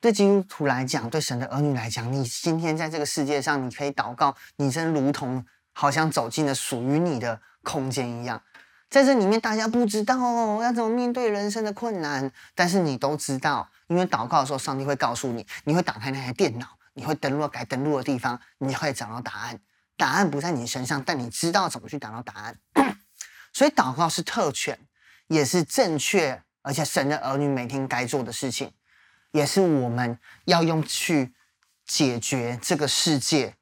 [0.00, 8.40] 对基督徒来讲，对神的儿女来讲，你今天在这个世界上，你可以祷告，你真如同好像走进了属于你的空间一样。
[8.88, 19.58] 在这里面，大家不知道哦要怎么面对人生的困难，但是你都知道，因为祷告的时候，上帝会告诉你，你会打开那台电脑，你会登录该登录的地方，你会找到答案。
[19.96, 22.56] 答案不在你身上，但你知道怎么去找到答案。
[23.56, 24.78] 所以，祷告是特权，
[25.28, 28.70] 也是正确，而且神的儿女每天该做的事情。
[29.30, 31.32] 也是我们要用去
[31.86, 33.56] 解决这个世界、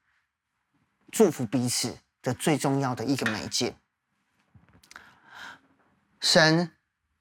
[1.12, 3.76] 祝福彼此的最重要的一个媒介。
[6.20, 6.72] 神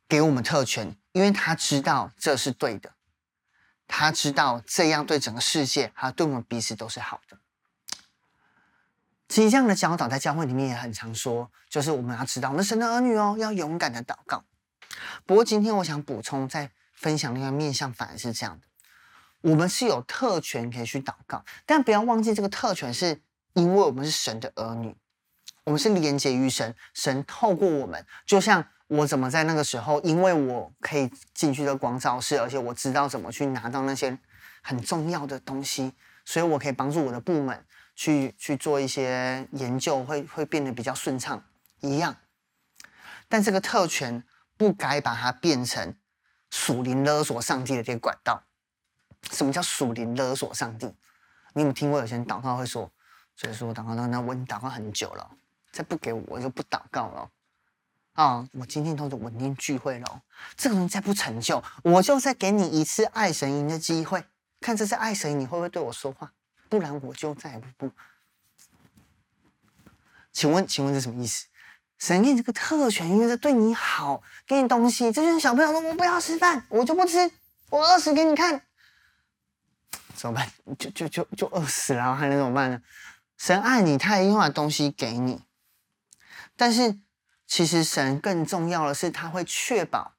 [0.07, 2.95] 给我们特权，因为他知道这是对的，
[3.85, 7.37] 他知道这样对整个世界，还有对我们彼此都是好的。
[9.33, 14.43] 其实这样的教导在教会里面也很常说，就是我们要知道，我们神的儿女哦，要勇敢的祷告。
[15.25, 16.69] 不过今天我想补充在。
[16.95, 18.67] 分享另外面向反而是这样的，
[19.41, 23.19] 我们是有特权可以去祷告，但不要忘记这个特权是
[23.55, 24.95] 因为我们是神的儿女，
[25.65, 34.17] 我们是连接于神，神透过我们，就像我怎么在那个时候，因为我可以进去的光照室，而且我知道怎么去拿到那些
[34.61, 35.91] 很重要的东西，
[36.23, 41.43] 所以我可以帮助我的部门去去做一些研究，会会变得比较顺畅
[41.81, 42.15] 一样。
[43.27, 44.23] 但这个特权
[44.57, 45.95] 不该把它变成。
[46.55, 48.43] 属灵勒索上帝的这个管道，
[49.31, 50.85] 什么叫属灵勒索上帝？
[51.53, 52.91] 你有没有听过有些人祷告会说，
[53.35, 55.31] 所以说我祷告，那那我已祷告很久了，
[55.71, 57.27] 再不给我，我就不祷告了。
[58.13, 60.21] 啊、我今天都是稳定聚会了，
[60.55, 64.23] 这个人再不成就，我就再给你一次爱神营的机会，
[64.61, 66.33] 看这次爱神营你会不会对我说话，
[66.69, 67.93] 不然我就再也不不。
[70.31, 71.47] 请问，请问这什么意思？
[71.99, 75.11] 神给你这个特权，因为这对你好，给你东西。
[75.11, 77.31] 这就是小朋友说：“我不要吃饭，我就不吃，
[77.69, 78.61] 我饿死给你看。”
[80.15, 80.51] 怎么办？
[80.77, 82.81] 就就就就饿死了，还能怎么办呢？
[83.37, 85.43] 神爱你，他一定会把东西给你。
[86.57, 86.99] 但是，
[87.47, 90.13] 其实神更重要的是，他会确保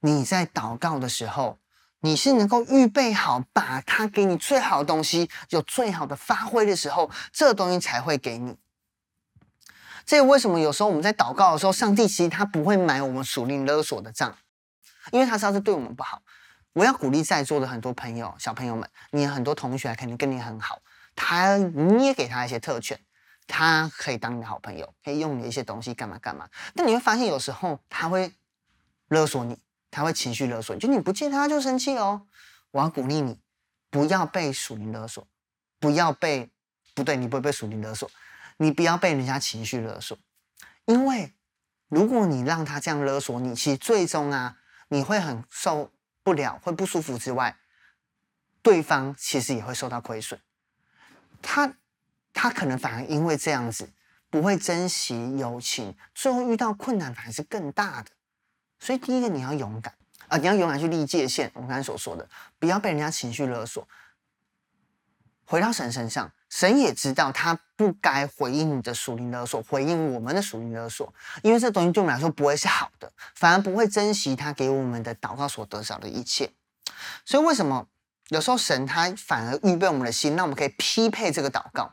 [0.00, 1.58] 你在祷告的时候，
[2.00, 8.56] 你是能够预备好，把他给你最好的东西，有最好的发挥的时候，这个东西才会给你。
[10.06, 14.36] 这为什么有时候我们在祷告的时候，上帝其实他不会买我们属灵勒索的账，
[15.10, 16.22] 因为他知道这对我们不好。
[16.74, 20.80] 我要鼓励在座的很多朋友、小朋友们，你很多同学肯定跟你很好，
[21.16, 22.98] 他你也给他一些特权，
[23.48, 26.48] 他可以当你的好朋友，可以用你的一些东西干嘛干嘛。
[26.76, 28.32] 但你会发现有时候他会
[29.08, 29.58] 勒索你，
[29.98, 32.24] 他会情绪勒索，就你不借他就生气哦。
[32.70, 33.40] 我要鼓励你，
[33.90, 35.26] 不要被属灵勒索，
[35.80, 36.48] 不要被
[36.94, 38.08] 不对，你不会被属灵勒索。
[38.58, 40.16] 你不要被人家情绪勒索，
[40.84, 41.34] 因为
[41.88, 45.90] 如果你让他这样勒索你，其实最终啊，你会很受
[46.22, 47.56] 不了，会不舒服之外，
[48.62, 50.40] 对方其实也会受到亏损。
[51.42, 51.74] 他
[52.32, 53.92] 他可能反而因为这样子
[54.30, 58.12] 不会珍惜友情，最后遇到困难反而是更大的。
[58.80, 59.94] 所以第一个你要勇敢
[60.28, 61.50] 啊，你要勇敢去立界限。
[61.54, 63.86] 我们刚才所说的，不要被人家情绪勒索。
[65.44, 66.30] 回到神身上。
[66.50, 71.12] 神也知道他不该回应你的属灵勒索，回应我们的属灵勒索，
[71.42, 76.50] 因为这东西对我们来说不会是好的，反而不会珍惜他给我们的祷告所得着的一切。
[77.26, 77.86] 所以为什么
[78.28, 81.92] 有时候神他反而预备我们的心，让我们可以匹配这个祷告？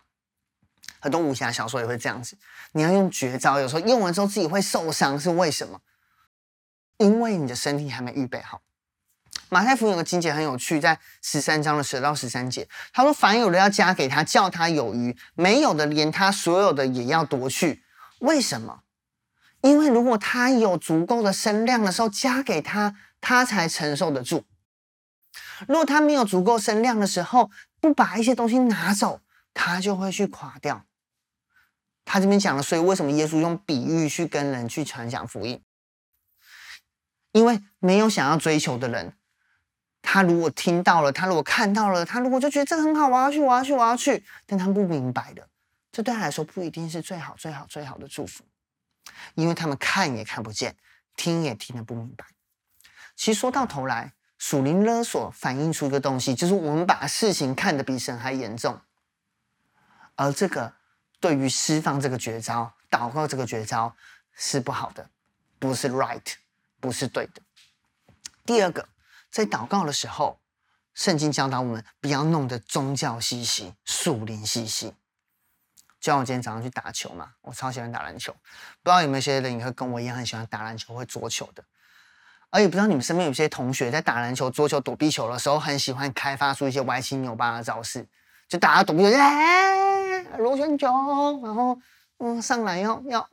[1.02, 2.38] 很多武侠小说也会这样子，
[2.71, 5.82] 你要用绝招，有时候用完之后自己会受伤，是为什么？
[6.98, 8.62] 因为你的身体还没预备好。
[9.50, 17.84] 马太福音有个经节很有趣，在十三章的十到十三节，他说：“凡有的要加给他，叫他有余；没有的，连他所有的也要夺去。
[18.20, 18.82] 为什么？
[19.62, 24.46] 因为如果他有足够的身量的时候，加给他，他才承受得住；
[25.68, 29.22] 如果他没有足够身量的时候，不把一些东西拿走，
[29.54, 30.86] 他就会去垮掉。”
[32.04, 35.62] 他这边讲了，所以为什么耶稣用比喻去跟人去传讲福音？
[37.36, 39.13] 因为没有想要追求的人。
[40.02, 45.45] 他如果听到了，他如果看到了，他如果就觉得这很好，我要去，我要去，我要去，但他不明白的，
[45.91, 48.45] 这对他来说不一定是最好、最好、最好的祝福，
[49.34, 50.78] 因为他们看也看不见，
[51.17, 52.24] 听也听得不明白。
[53.17, 58.80] 其实说到头来，属灵勒索反映出一个东西，就是我们把事情看得比神还严重，
[60.15, 60.74] 而这个
[61.19, 63.93] 对于释放这个绝招、祷告这个绝招
[64.34, 65.10] 是不好的，
[65.60, 66.36] 不是 right，
[66.86, 67.41] 不是对的。
[68.45, 68.88] 第二个。
[69.32, 70.39] 在祷告的时候，
[70.93, 74.91] 圣经教导我们不要弄得宗教兮兮、树林兮兮。
[76.00, 78.32] 就像我今天早上去打球嘛，我超喜欢打篮球。
[78.32, 81.62] 不知道有没有些人也会跟我一样很喜欢打篮球、会桌球的。
[82.50, 88.08] 而也不知道你们身边有些同学在打篮球、桌球、躲避球的时候，很喜欢开发出一些歪七扭八的招式，
[88.48, 90.88] 就打躲避球，哎，螺旋球，
[91.43, 91.78] 然后
[92.19, 93.30] 嗯上来要要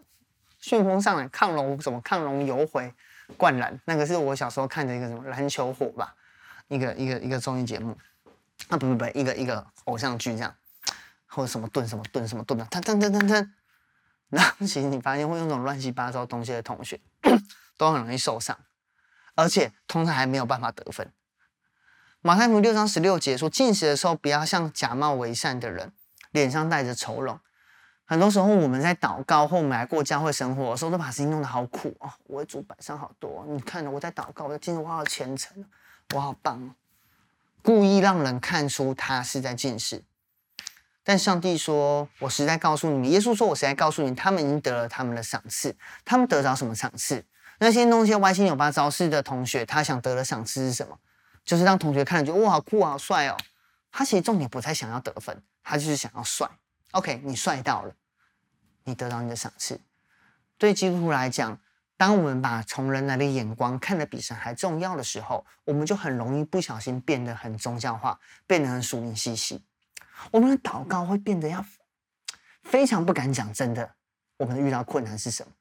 [0.59, 2.93] 旋风上来亢龙什么亢龙游回
[3.33, 6.15] 灌篮，那个是我小时候看的一个什么篮球火吧，
[6.69, 7.97] 一个一个一个综艺节目，
[8.69, 10.55] 啊不不不，一个一个偶像剧这样，
[11.27, 13.51] 或者什么盾什么盾什么盾的，噔噔噔噔噔，
[14.31, 17.01] 然后其实你发现会用这种乱七八糟东西的同学，
[17.77, 18.59] 都很容易受伤。
[19.35, 21.11] 而且通常还没有办法得分。
[22.21, 25.91] 马太福音六章十六节说，进食的时候不要像假冒为善的人，
[26.33, 27.41] 脸上带着愁容。
[28.13, 32.13] 很多时候我们在祷告或我们来过教会生活的时候，都把事情弄得好苦哦。
[32.25, 35.65] 我的主摆上好多，你看我在祷告，我在进入，我好虔诚，
[36.15, 36.75] 我好棒哦。
[37.63, 40.05] 故意让人看出他是在近视。
[41.03, 45.75] 但上帝说：“我实在告诉你，耶稣说，我实在告诉你，他们已经得了他们的赏赐。
[46.05, 47.25] 他们得着什么赏赐？”
[47.61, 50.99] 那些弄些歪七扭八招式的同学，他想得的赏赐是什么？
[51.47, 53.37] 就是让同学看了觉得哇，好酷，好帅哦。
[53.91, 56.47] 他其实重点不太想要得分，他就是想要帅。
[56.93, 57.95] OK，你帅到了，
[58.85, 59.81] 你得到你的赏赐。
[60.59, 61.59] 对基督徒来讲，
[61.97, 69.63] 当我们把从人来的眼光看得比神还重要的时候，我们就很容易不小心变得很宗教化，变得很属灵兮兮。
[70.31, 71.65] 我们的祷告会变得要
[72.63, 73.95] 非常不敢讲真的。
[74.37, 75.53] 我们遇到困难是什么？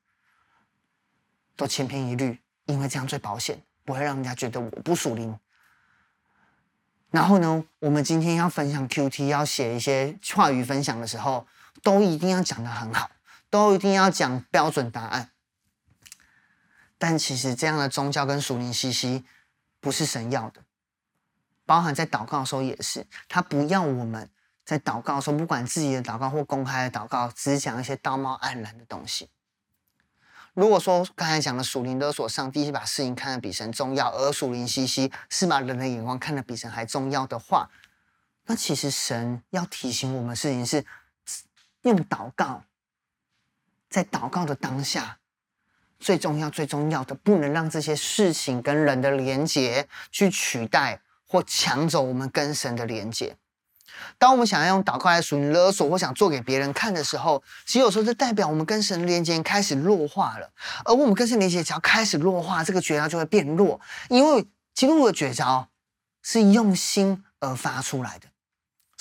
[1.56, 5.38] 都千篇一律，因为这样最保险，不会让人家觉得我不属灵。
[7.12, 11.46] 然后呢，我们今天要分享 QT，要写一些话语分享的时候，
[11.82, 13.10] 都一定要讲得很好，
[13.50, 15.32] 都一定要讲标准答案。
[16.98, 19.26] 但其实这样的宗教跟属灵兮兮，
[19.80, 20.62] 不是神要的。
[21.66, 24.30] 包含在祷告的时候也是，他不要我们
[24.66, 29.30] 在祷告的时候，不管自己的祷告或公开的祷告，只讲一些道貌岸然的东西。
[30.54, 37.70] 如果说刚才讲的属灵勒索，上帝是把事情看得比神重要，而属灵兮兮是把人的眼光看得比神还重要的话，
[38.48, 40.86] 那其实神要提醒我们事情是
[41.84, 42.64] 用祷告，
[43.90, 45.18] 在祷告的当下，
[46.00, 53.36] 最重要、最重要的，不能让这些事情跟人的连结去取代或抢走我们跟神的连结。
[54.18, 60.50] 当我们想要用祷告来属灵勒索，或想做给别人看的时候，其实有时候这代表我们跟神连接开始弱化了。
[60.86, 63.82] 而我们跟神连接只要开始弱化，这个绝招就会变弱。
[64.10, 65.68] 因为基督的绝招
[66.22, 68.28] 是用心而发出来的，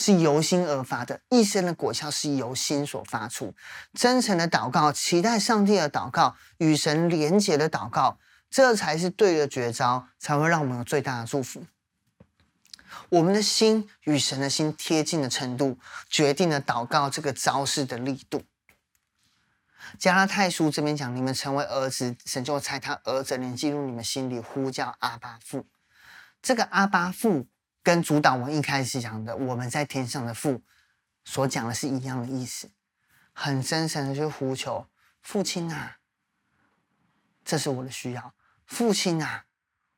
[0.01, 3.55] 是由心而发的，一生的果效是由心所发出。
[3.93, 8.19] 真诚的祷告，期待上帝的祷告，与神连接的祷告，
[8.51, 11.67] 这才是对的绝招，才会让我们有最大的祝福。
[13.11, 18.43] 我们的心与神的心贴近的程度，决定了祷告这个招式的力度。
[19.99, 25.67] 加拉太书这边讲，你们成为儿子，神就差他儿子灵进入你们心里，呼叫阿巴父。
[26.41, 27.47] 这个阿巴父
[27.83, 30.63] 跟主祷文一开始讲的我们在天上的父
[31.25, 32.71] 所讲的是一样的意思，
[33.33, 34.87] 很真诚的去呼求
[35.23, 35.99] 父亲啊，
[37.45, 38.35] 这是我的需要，
[38.67, 39.47] 父亲啊，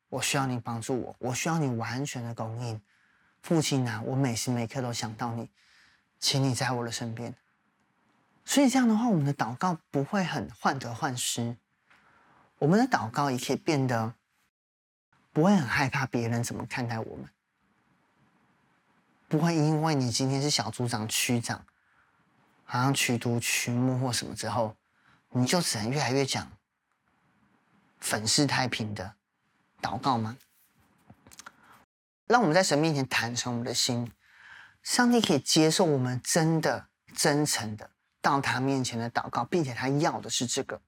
[0.08, 2.80] 我需要你帮助我，我需要你完全的供应。
[3.40, 5.50] 父亲啊，我每时每刻都想到你，
[6.20, 7.34] 请你在我的身边。
[8.44, 11.56] 所以这样的话，我们的祷告不会很患得患失，
[12.58, 14.14] 我们的祷告也可以变得
[15.32, 17.28] 不会很害怕别人怎么看待我们，
[19.32, 21.64] 不会因为你今天是小组长、区长，
[22.64, 24.76] 好像曲毒曲目或什么之后，
[25.30, 26.52] 你就只能越来越讲
[27.98, 29.14] 粉饰太平的
[29.80, 30.36] 祷告吗？
[32.26, 34.12] 让我们在神面前坦诚我们的心，
[34.82, 37.88] 上帝可以接受我们真的、真诚的
[38.20, 40.78] 到他面前的祷告，并且他要的是这个。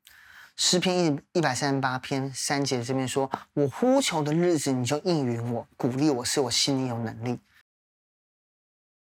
[0.54, 7.40] 诗篇一一百三十八篇三节这边说：“我呼求的日子，你就应允我，鼓励我，使我心里有能力。”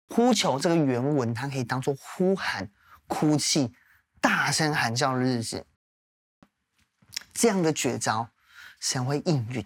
[0.08, 2.70] 呼求这个原文，它可以当做呼喊、
[3.06, 3.72] 哭泣、
[4.20, 5.66] 大声喊叫的日子。
[7.32, 8.30] 这样的绝招，
[8.80, 9.64] 神会应允，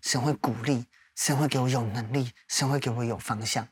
[0.00, 0.86] 神会鼓励。
[1.14, 3.68] 神会给我有能力，神会给我有方向。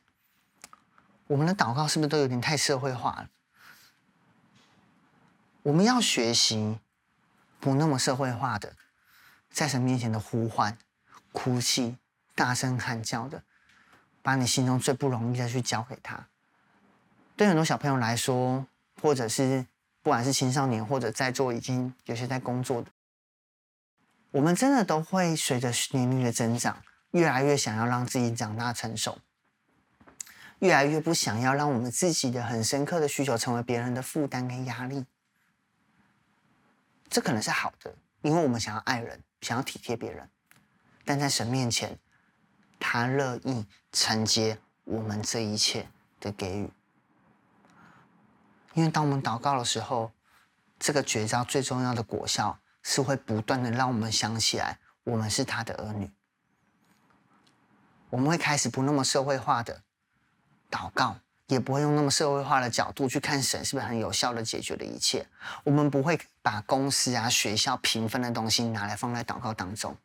[1.27, 3.31] 我们的祷告是不是都有点太社会化了？
[5.63, 6.79] 我们要学习
[7.59, 8.77] 不那么社会化的，
[9.51, 10.77] 在神面前的呼唤、
[11.33, 11.97] 哭泣、
[12.35, 13.43] 大声喊叫的，
[14.23, 16.27] 把你心中最不容易的去交给他。
[17.37, 18.67] 对很多小朋友来说，
[19.01, 19.67] 或者是
[20.03, 22.91] 不管是青少年，或者在座已经有些在工作的，
[24.31, 26.83] 我们真的都会随着年龄的增长。
[27.13, 29.19] 越来越想要让自己长大成熟，
[30.61, 35.05] 越来越不想要让我们自己的很深刻的需求成为别人的负担跟压力。
[37.09, 37.93] 这可能是好的，
[38.23, 40.31] 因为我们想要爱人，想要体贴别人，
[41.05, 41.99] 但在神面前，
[42.81, 45.87] 他乐意承接我们这一切
[46.19, 46.69] 的给予。
[48.75, 50.11] 因为当我们祷告的时候，
[50.79, 56.11] 这个绝招最重要的果效是会不断的让我们想起来，我们是他的儿女。
[58.09, 59.83] 我们会开始不那么社会化的
[60.71, 61.17] 祷告，
[61.47, 65.27] 也不会用那么社会化的角度去看神是不是很有效的解决了一切。
[65.65, 69.97] 我们不会把公司啊、学校评分的东西拿来放在祷告当中，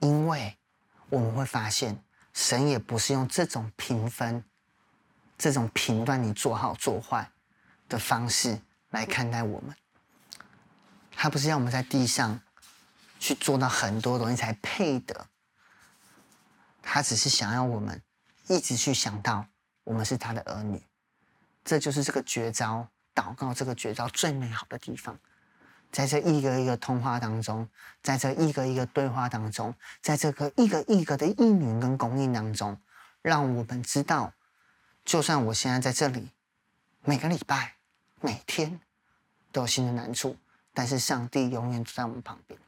[0.00, 0.56] 因为
[1.08, 2.02] 我们会发现，
[2.32, 4.44] 神也不是用这种评分、
[5.38, 7.30] 这种评断你做好做坏
[7.88, 9.74] 的方式来看待我们。
[11.12, 12.40] 他不是要我们在地上
[13.18, 15.26] 去做到很多东西才配得。
[16.82, 18.02] 他只是想要我们
[18.48, 19.46] 一直去想到
[19.84, 20.82] 我们是他的儿女，
[21.64, 25.18] 这就是这个绝招祷告这个绝招最美好的地方，
[25.96, 27.66] 在这一个一个通话当中，
[28.02, 32.78] 在这一个一个对话当中，在这个一个一个的应允跟供应当中，
[33.22, 34.34] 让我们知道，
[35.06, 36.32] 就算我现在在这里，
[37.02, 37.76] 每个礼拜、
[38.20, 38.78] 每天
[39.50, 40.36] 都有新的难处，
[40.74, 42.60] 但是上帝永远在我们旁边。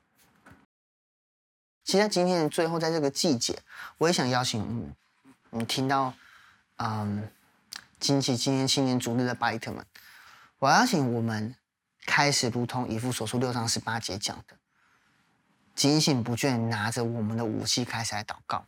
[1.85, 3.59] 其实今天最后，在这个季节，
[3.99, 4.95] 我也想邀请你，
[5.51, 6.15] 你听到，
[6.77, 7.31] 嗯，
[8.01, 9.85] 惊奇今天青年主日的拜特们，
[10.61, 11.55] 我邀请我们
[12.19, 14.57] 开始，如同以弗所书六章十八节讲的，
[15.77, 18.67] 警醒不倦，拿着我们的武器开始来祷告，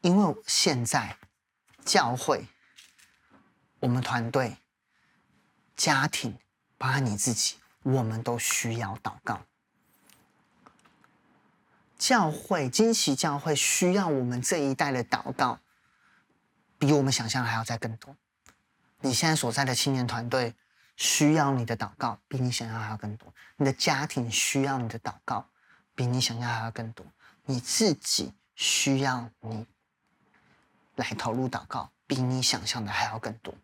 [0.00, 1.18] 因为现在
[1.84, 2.46] 教会、
[3.78, 4.56] 我们团队、
[5.76, 6.38] 家庭，
[6.78, 9.42] 包括你自己，我们都需要祷告。
[11.98, 15.60] 教会，惊奇教会需要我们这一代的祷告，
[16.78, 18.16] 比我们想象还要再更多。
[19.00, 20.54] 你现在所在的青年团队
[20.96, 23.32] 需要你的祷告，比你想象还要更多。
[23.56, 25.48] 你的家庭需要你的祷告，
[25.94, 27.06] 比你想象还要更多。
[27.44, 29.66] 你自己需要你
[30.96, 33.54] 来投入祷告，比你想象的还要更多。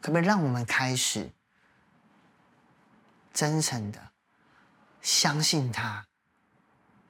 [0.00, 1.30] 可不可以让我们开始
[3.32, 4.12] 真诚的
[5.02, 6.06] 相信他？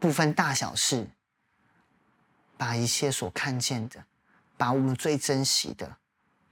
[0.01, 1.11] 不分大小事，
[2.57, 4.05] 把一切所看见的，
[4.57, 5.99] 把我们最珍惜的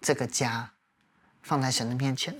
[0.00, 0.74] 这个家
[1.48, 2.36] 放在神的面前。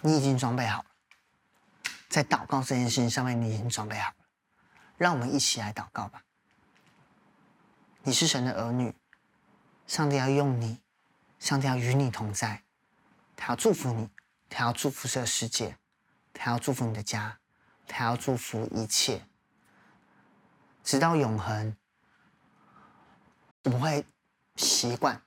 [0.00, 0.86] 你已经装备好了，
[2.08, 4.16] 在祷告这件事情上面，你已经装备好了。
[4.96, 6.22] 让我们一起来祷告吧。
[8.04, 8.94] 你是神的儿女，
[9.88, 10.80] 上帝要用你，
[11.40, 12.62] 上帝要与你同在，
[13.34, 14.08] 他要祝福你，
[14.48, 15.76] 他要祝福这个世界，
[16.32, 17.38] 他要祝福你的家。
[17.90, 19.26] 他要祝福一切，
[20.84, 21.74] 直到永恒。
[23.64, 24.04] 我们会
[24.56, 25.22] 习惯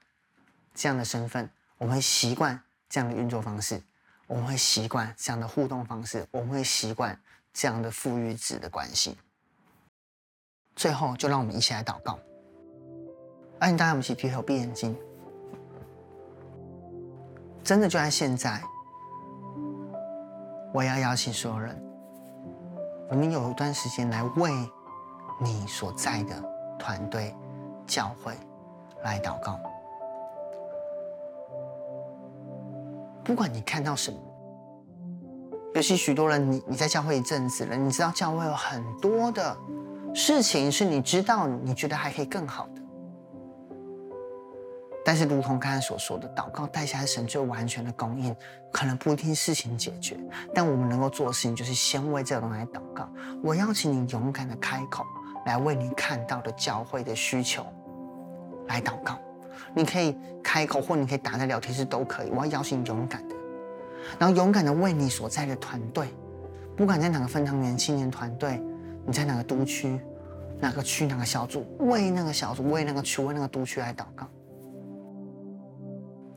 [0.74, 3.82] 这样的身份，我们会习惯这样的运作方式，
[4.28, 7.20] 我们会习惯这样的互动方式，我们会习惯
[7.54, 9.18] 这样的父与子的关系。
[10.76, 12.18] 最后，就让我们一起来祷告。
[13.60, 14.98] 欢迎大家，我们一起低头闭眼睛。
[17.64, 18.62] 真的就在现在，
[20.74, 21.80] 我要邀请所有人。
[23.10, 24.52] 我们有一段时间来为
[25.40, 26.42] 你所在的
[26.80, 27.36] 团队、
[27.86, 28.34] 教会
[29.04, 29.60] 来祷告。
[33.24, 34.18] 不管你看到什么，
[35.76, 39.56] 尤其许多人，你你在教会一阵子了，你知道教会有很多的
[40.14, 42.82] 事情是你知道，你觉得还可以更好的。
[45.04, 48.36] 但是，如同刚才所说的，祷告带下来神就完全的供应，
[48.72, 50.16] 可能不一定事情解决，
[50.54, 53.10] 但我们能够做的事情就是先为这个东西来祷告。
[53.42, 55.04] 我邀请你勇敢的开口，
[55.46, 57.66] 来为你看到的教会的需求
[58.68, 59.18] 来祷告。
[59.74, 62.30] 你可以开口，或你可以打在聊天室都可以。
[62.30, 63.36] 我要邀请你勇敢的，
[64.20, 66.08] 然后勇敢的为你所在的团队，
[66.76, 68.62] 不管在哪个分堂年青年团队，
[69.06, 70.00] 你在哪个都区、
[70.60, 74.28] 哪个区、哪个小组，为那个小组、为那个区、为那个都区来祷告。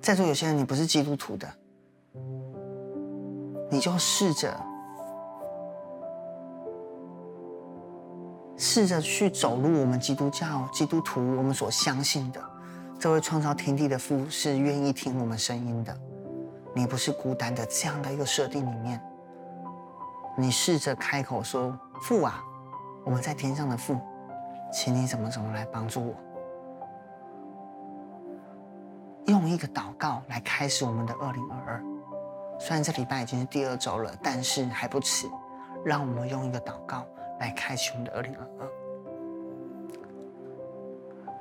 [0.01, 1.49] 在座有些人，你不是基督徒的，
[3.71, 4.55] 你就试着
[8.57, 12.41] 试着去走入我们基督教、基督徒我们所相信的
[13.05, 15.95] 这位创造天地的父是愿意听我们声音的。
[16.75, 18.99] 你不是孤单的，这样的一个设定里面，
[20.39, 22.43] 你试着开口说：“父啊，
[23.05, 24.01] 我们在天上的父，
[24.73, 26.15] 请你怎么怎么来帮助我。”
[29.31, 31.85] 用一个祷告来开始我们的二零二二。
[32.59, 35.29] 虽然这礼拜已经是第二周了，但是还不迟。
[35.85, 37.05] 让我们用一个祷告
[37.39, 38.69] 来开启我们的二零二二。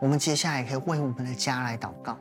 [0.04, 2.18] 我们接下来可以为我们的家来祷告。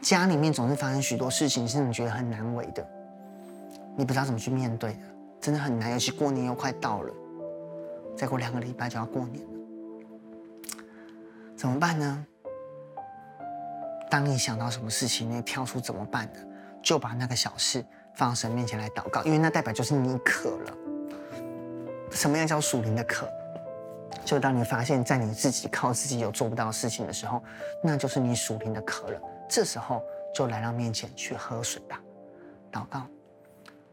[0.00, 2.82] 家里面总是发生许多事情，是你觉得很难为的，
[3.94, 5.00] 你不知道怎么去面对的，
[5.38, 5.92] 真的很难。
[5.92, 7.12] 尤其过年又快到了，
[8.16, 9.50] 再过两个礼拜就要过年了，
[11.54, 12.26] 怎么办呢？
[14.10, 16.40] 当你想到什么事情，你跳出怎么办呢？
[16.82, 20.72] 就把那个小事放到神面前来祷告，因为那代表就是你渴了。
[22.10, 23.28] 什么样叫属灵的渴？
[24.24, 27.42] 就当你发现，在你自己靠自己有做不到的事情的时候，
[27.82, 29.20] 那就是你属灵的渴了。
[29.48, 30.02] 这时候
[30.34, 32.00] 就来到面前去喝水吧，
[32.70, 33.02] 祷告。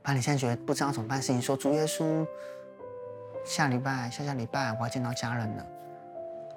[0.02, 2.26] 把你现在觉得不知道怎么办事情说，主耶稣，
[3.46, 5.66] 下礼拜、下下礼拜我要见到家人了，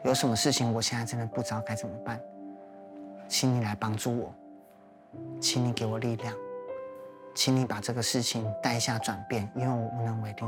[0.05, 2.21] 有什么事情我现在真的不知道该怎么办，
[3.29, 4.35] 请你来帮助我，
[5.41, 6.35] 请你给我力量，
[7.35, 10.45] 请你把这个事情带下转变，因为我无能为力。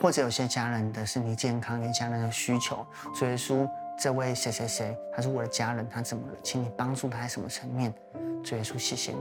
[0.00, 3.68] 或者有些家人的身体健康，有家人的需求，主耶稣。
[4.02, 6.34] 这位谁谁谁，他是我的家人，他怎么了？
[6.42, 7.92] 请你帮助他在什么层面？
[8.42, 9.18] 主耶稣，谢谢你。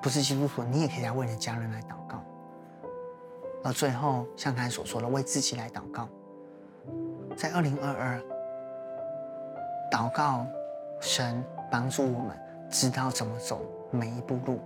[0.00, 2.22] 不是基督徒，你也可以来为你的家人来祷告。
[3.64, 6.08] 而最后，像刚才所说的，为自己来祷告。
[7.36, 8.22] 在二零二二，
[9.90, 10.46] 祷告
[11.00, 12.38] 神帮助我们
[12.70, 13.60] 知道怎么走
[13.90, 14.60] 每一步路。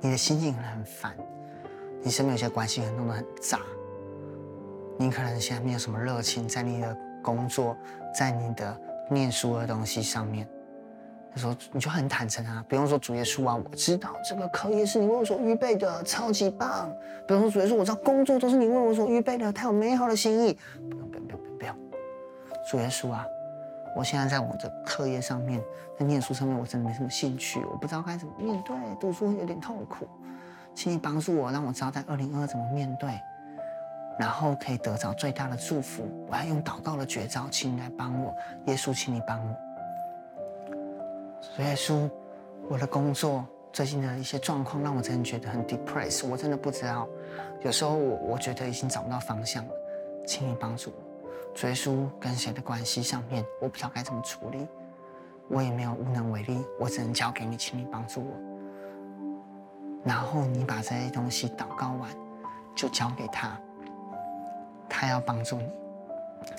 [0.00, 1.14] 你的心情很烦，
[2.02, 3.60] 你身边有些关系很弄得很杂。
[4.98, 7.76] 你可能现在没有什么热情在你的工作，
[8.14, 8.80] 在你的
[9.10, 10.46] 念书的东西上面，
[11.32, 16.92] 那时候你就很坦诚啊，不用说主耶稣啊，我知道这个课业是你为我所预备的，超级棒。
[17.26, 20.58] 不用说主耶稣，我知道工作都是你为我所预备的，太有美好的心意。
[20.90, 21.74] 不用不用不用不用，
[22.70, 23.24] 主耶稣啊，
[23.96, 25.62] 我现在在我的课业上面，
[25.98, 30.06] 在念书上面，我真的没什么兴趣，我不知道该怎么面对，读书有点痛苦，
[30.82, 33.10] 请你帮助我，让我知道在二零二二怎么面对。
[34.18, 36.08] 然后可以得到最大的祝福。
[36.26, 39.54] 我要用祷告的绝招，请你来帮我，耶稣，请你帮我。
[41.62, 42.08] 耶稣，
[42.66, 47.06] 我的工作最近的一些状况让我真的觉得很 depressed，我真的不知道。
[47.60, 49.72] 有时候我我觉得已经找不到方向了，
[50.26, 50.96] 请你帮助我。
[51.54, 54.66] 主耶稣跟谁的关系上面，我不知道该怎么处理，
[55.48, 58.59] 我也没有无能为力，我只能交给你，请你帮助我。
[60.04, 62.08] 然后你把这些东西祷告完，
[62.74, 63.58] 就交给他。
[64.88, 65.68] 他要帮助你，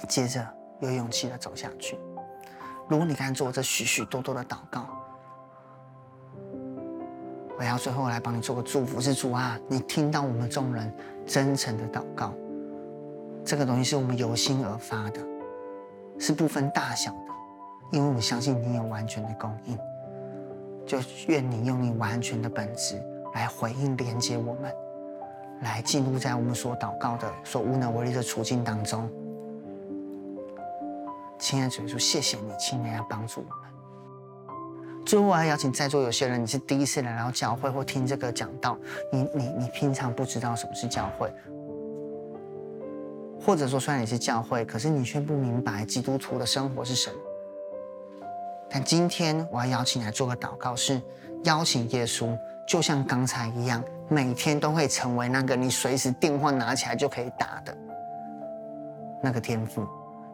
[0.08, 0.46] 接着
[0.80, 2.00] 有勇气的走下去。
[2.88, 4.86] 如果你敢做这许许多多的祷告，
[7.58, 10.92] 我要最后来帮你做个祝福，是主啊，你听到我们众人
[11.26, 12.34] 真诚的祷告，
[13.46, 15.22] 这个东西是我们由心而发的，
[16.18, 17.28] 是不分大小的，
[17.92, 19.78] 因为我们相信你有完全的供应，
[20.86, 23.02] 就愿你用你完全的本质
[23.34, 24.74] 来回应连接我们。
[25.64, 29.08] 来进入在我们所祷告的、所无能为力的处境当中，
[31.38, 35.06] 亲爱的主耶稣，谢谢你，请你来帮助我们。
[35.06, 38.76] 最后，我要邀请在座有些人，你是第一次来到教会或听这个讲道，
[39.14, 41.32] 你、你、你平常不知道什么是教会，
[43.40, 47.16] 或者说虽然你是教会，可是你却不明白基督徒的生活是什么。
[48.68, 51.00] 但今天我要邀请你来做个祷告，是
[51.44, 52.36] 邀请耶稣。
[52.72, 57.78] 就像刚才一样，每天都会成为那个你随时电话拿起来就可以打的
[59.22, 59.86] 那个天赋，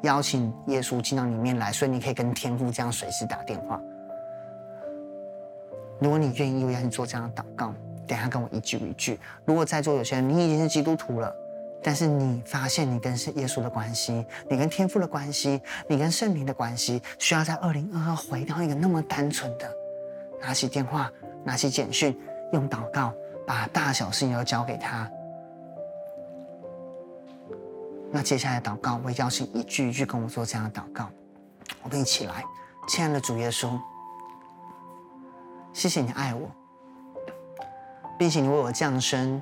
[0.03, 3.81] 邀请耶稣进到里面来，所以你可以跟天父这样随时打电话。
[5.99, 7.73] 如果你愿意，我要你做这样的祷告，
[8.05, 9.19] 等下跟我一句一句。
[9.43, 11.35] 如果在座有些人，你已经是基督徒了，
[11.81, 19.67] 但是你发现你跟是耶稣的关系，你跟天父的关系，你跟圣灵的关系，需要在二零二二回到一个那么单纯的，
[20.39, 21.11] 拿起电话。
[21.43, 22.13] 拿起简讯，
[22.51, 23.13] 用祷告
[23.45, 25.09] 把大小事情都交给他。
[28.11, 31.09] 那接下来祷告，我邀请一句一句跟我做这样的祷告。
[31.83, 32.43] 我们一起来，
[32.87, 33.77] 亲爱的主耶稣，
[35.73, 36.49] 谢谢你爱我，
[38.17, 39.41] 并且你为我降生，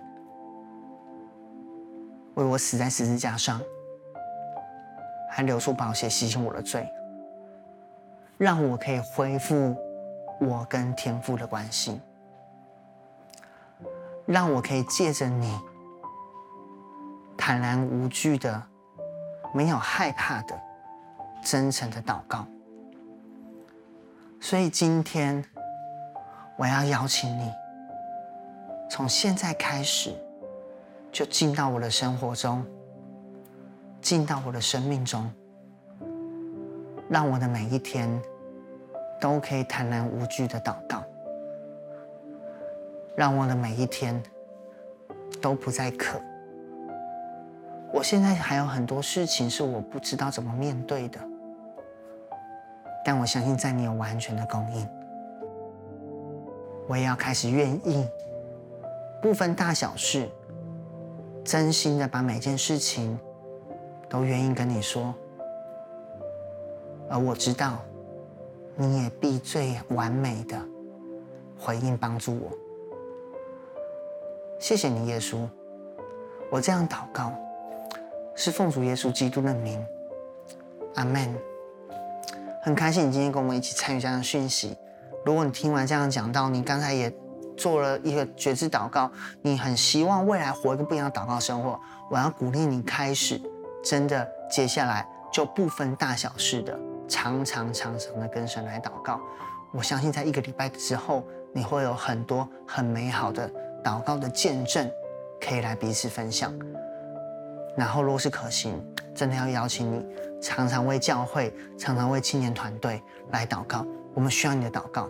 [2.34, 3.62] 为我死在十字架上，
[5.32, 6.90] 还流出宝血洗清我的罪，
[8.38, 9.76] 让我可以恢复。
[10.42, 12.02] 我跟天父的关系，
[14.26, 15.60] 让我可以借着你
[17.38, 18.62] 坦然无惧的、
[19.54, 20.60] 没有害怕的、
[21.44, 22.46] 真诚的祷告。
[24.40, 25.44] 所以今天
[26.58, 27.52] 我要邀请你，
[28.90, 30.14] 从现在开始
[31.12, 32.66] 就进到我的生活中，
[34.02, 35.32] 进到我的生命中，
[37.10, 38.10] 让我的每一天。
[39.18, 41.02] 都可以坦然无惧的祷告，
[43.16, 44.22] 让我的每一天
[45.42, 46.20] 都不再渴。
[47.94, 51.20] 我现在还有很多事情是我不知道怎么面对的，
[53.06, 54.88] 但我相信在你有完全的供应。
[56.88, 58.06] 我也要开始愿意，
[59.22, 60.30] 不分大小事，
[61.44, 63.18] 真心的把每件事情
[64.10, 65.16] 都愿意跟你说，
[67.10, 67.80] 而我知道，
[68.76, 70.60] 你也必最完美的
[71.58, 72.65] 回应帮助我。
[74.66, 75.48] 谢谢你，耶稣，
[76.50, 77.32] 我这样祷告，
[78.34, 79.80] 是奉主耶稣基督的名，
[80.96, 81.32] 阿门。
[82.64, 84.76] 很开心你今天跟我们一起参与这样的讯息。
[85.24, 87.16] 如果你听完这样讲到，你刚才也
[87.56, 89.12] 做了一个觉知祷告，
[89.44, 93.40] 你很希望未来活一个不一样的祷告生活，我要鼓励你开始，
[93.84, 96.76] 真的接下来就不分大小事的，
[97.08, 99.22] 常常常常的跟神来祷告。
[99.72, 103.48] 我相信在一个礼拜之后，你会有很多很美好的
[103.86, 104.92] 祷告的见证，
[105.40, 106.52] 可以来彼此分享。
[107.78, 108.84] 然后，若是可行，
[109.14, 110.04] 真的要邀请你
[110.42, 113.86] 常常为教会、常常为青年团队来祷告。
[114.16, 115.08] 我们需要你的祷告。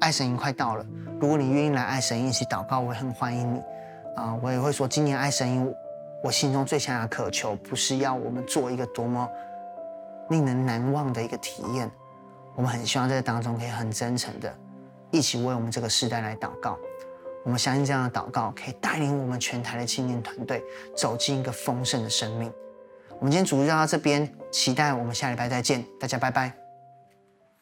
[0.00, 0.86] 爱神营快到了，
[1.20, 3.62] 如果你愿意来爱神营一起祷告，我也很欢迎你。
[4.16, 5.74] 啊、我也会说，今年爱神营，
[6.22, 9.28] 我心中最想要渴求，不是要我们做一个多么
[10.30, 11.90] 令人难忘的一个体验，
[12.54, 14.50] 我们很希望在这当中可以很真诚的，
[15.10, 16.78] 一起为我们这个时代来祷告。
[17.44, 20.64] 我们相信这样的祷告可以带领我们全台的青年团队
[20.96, 22.52] 走进一个丰盛的生命。
[23.20, 26.63] 我们今天主日就到这边，期待我们下礼拜再见，大家拜拜。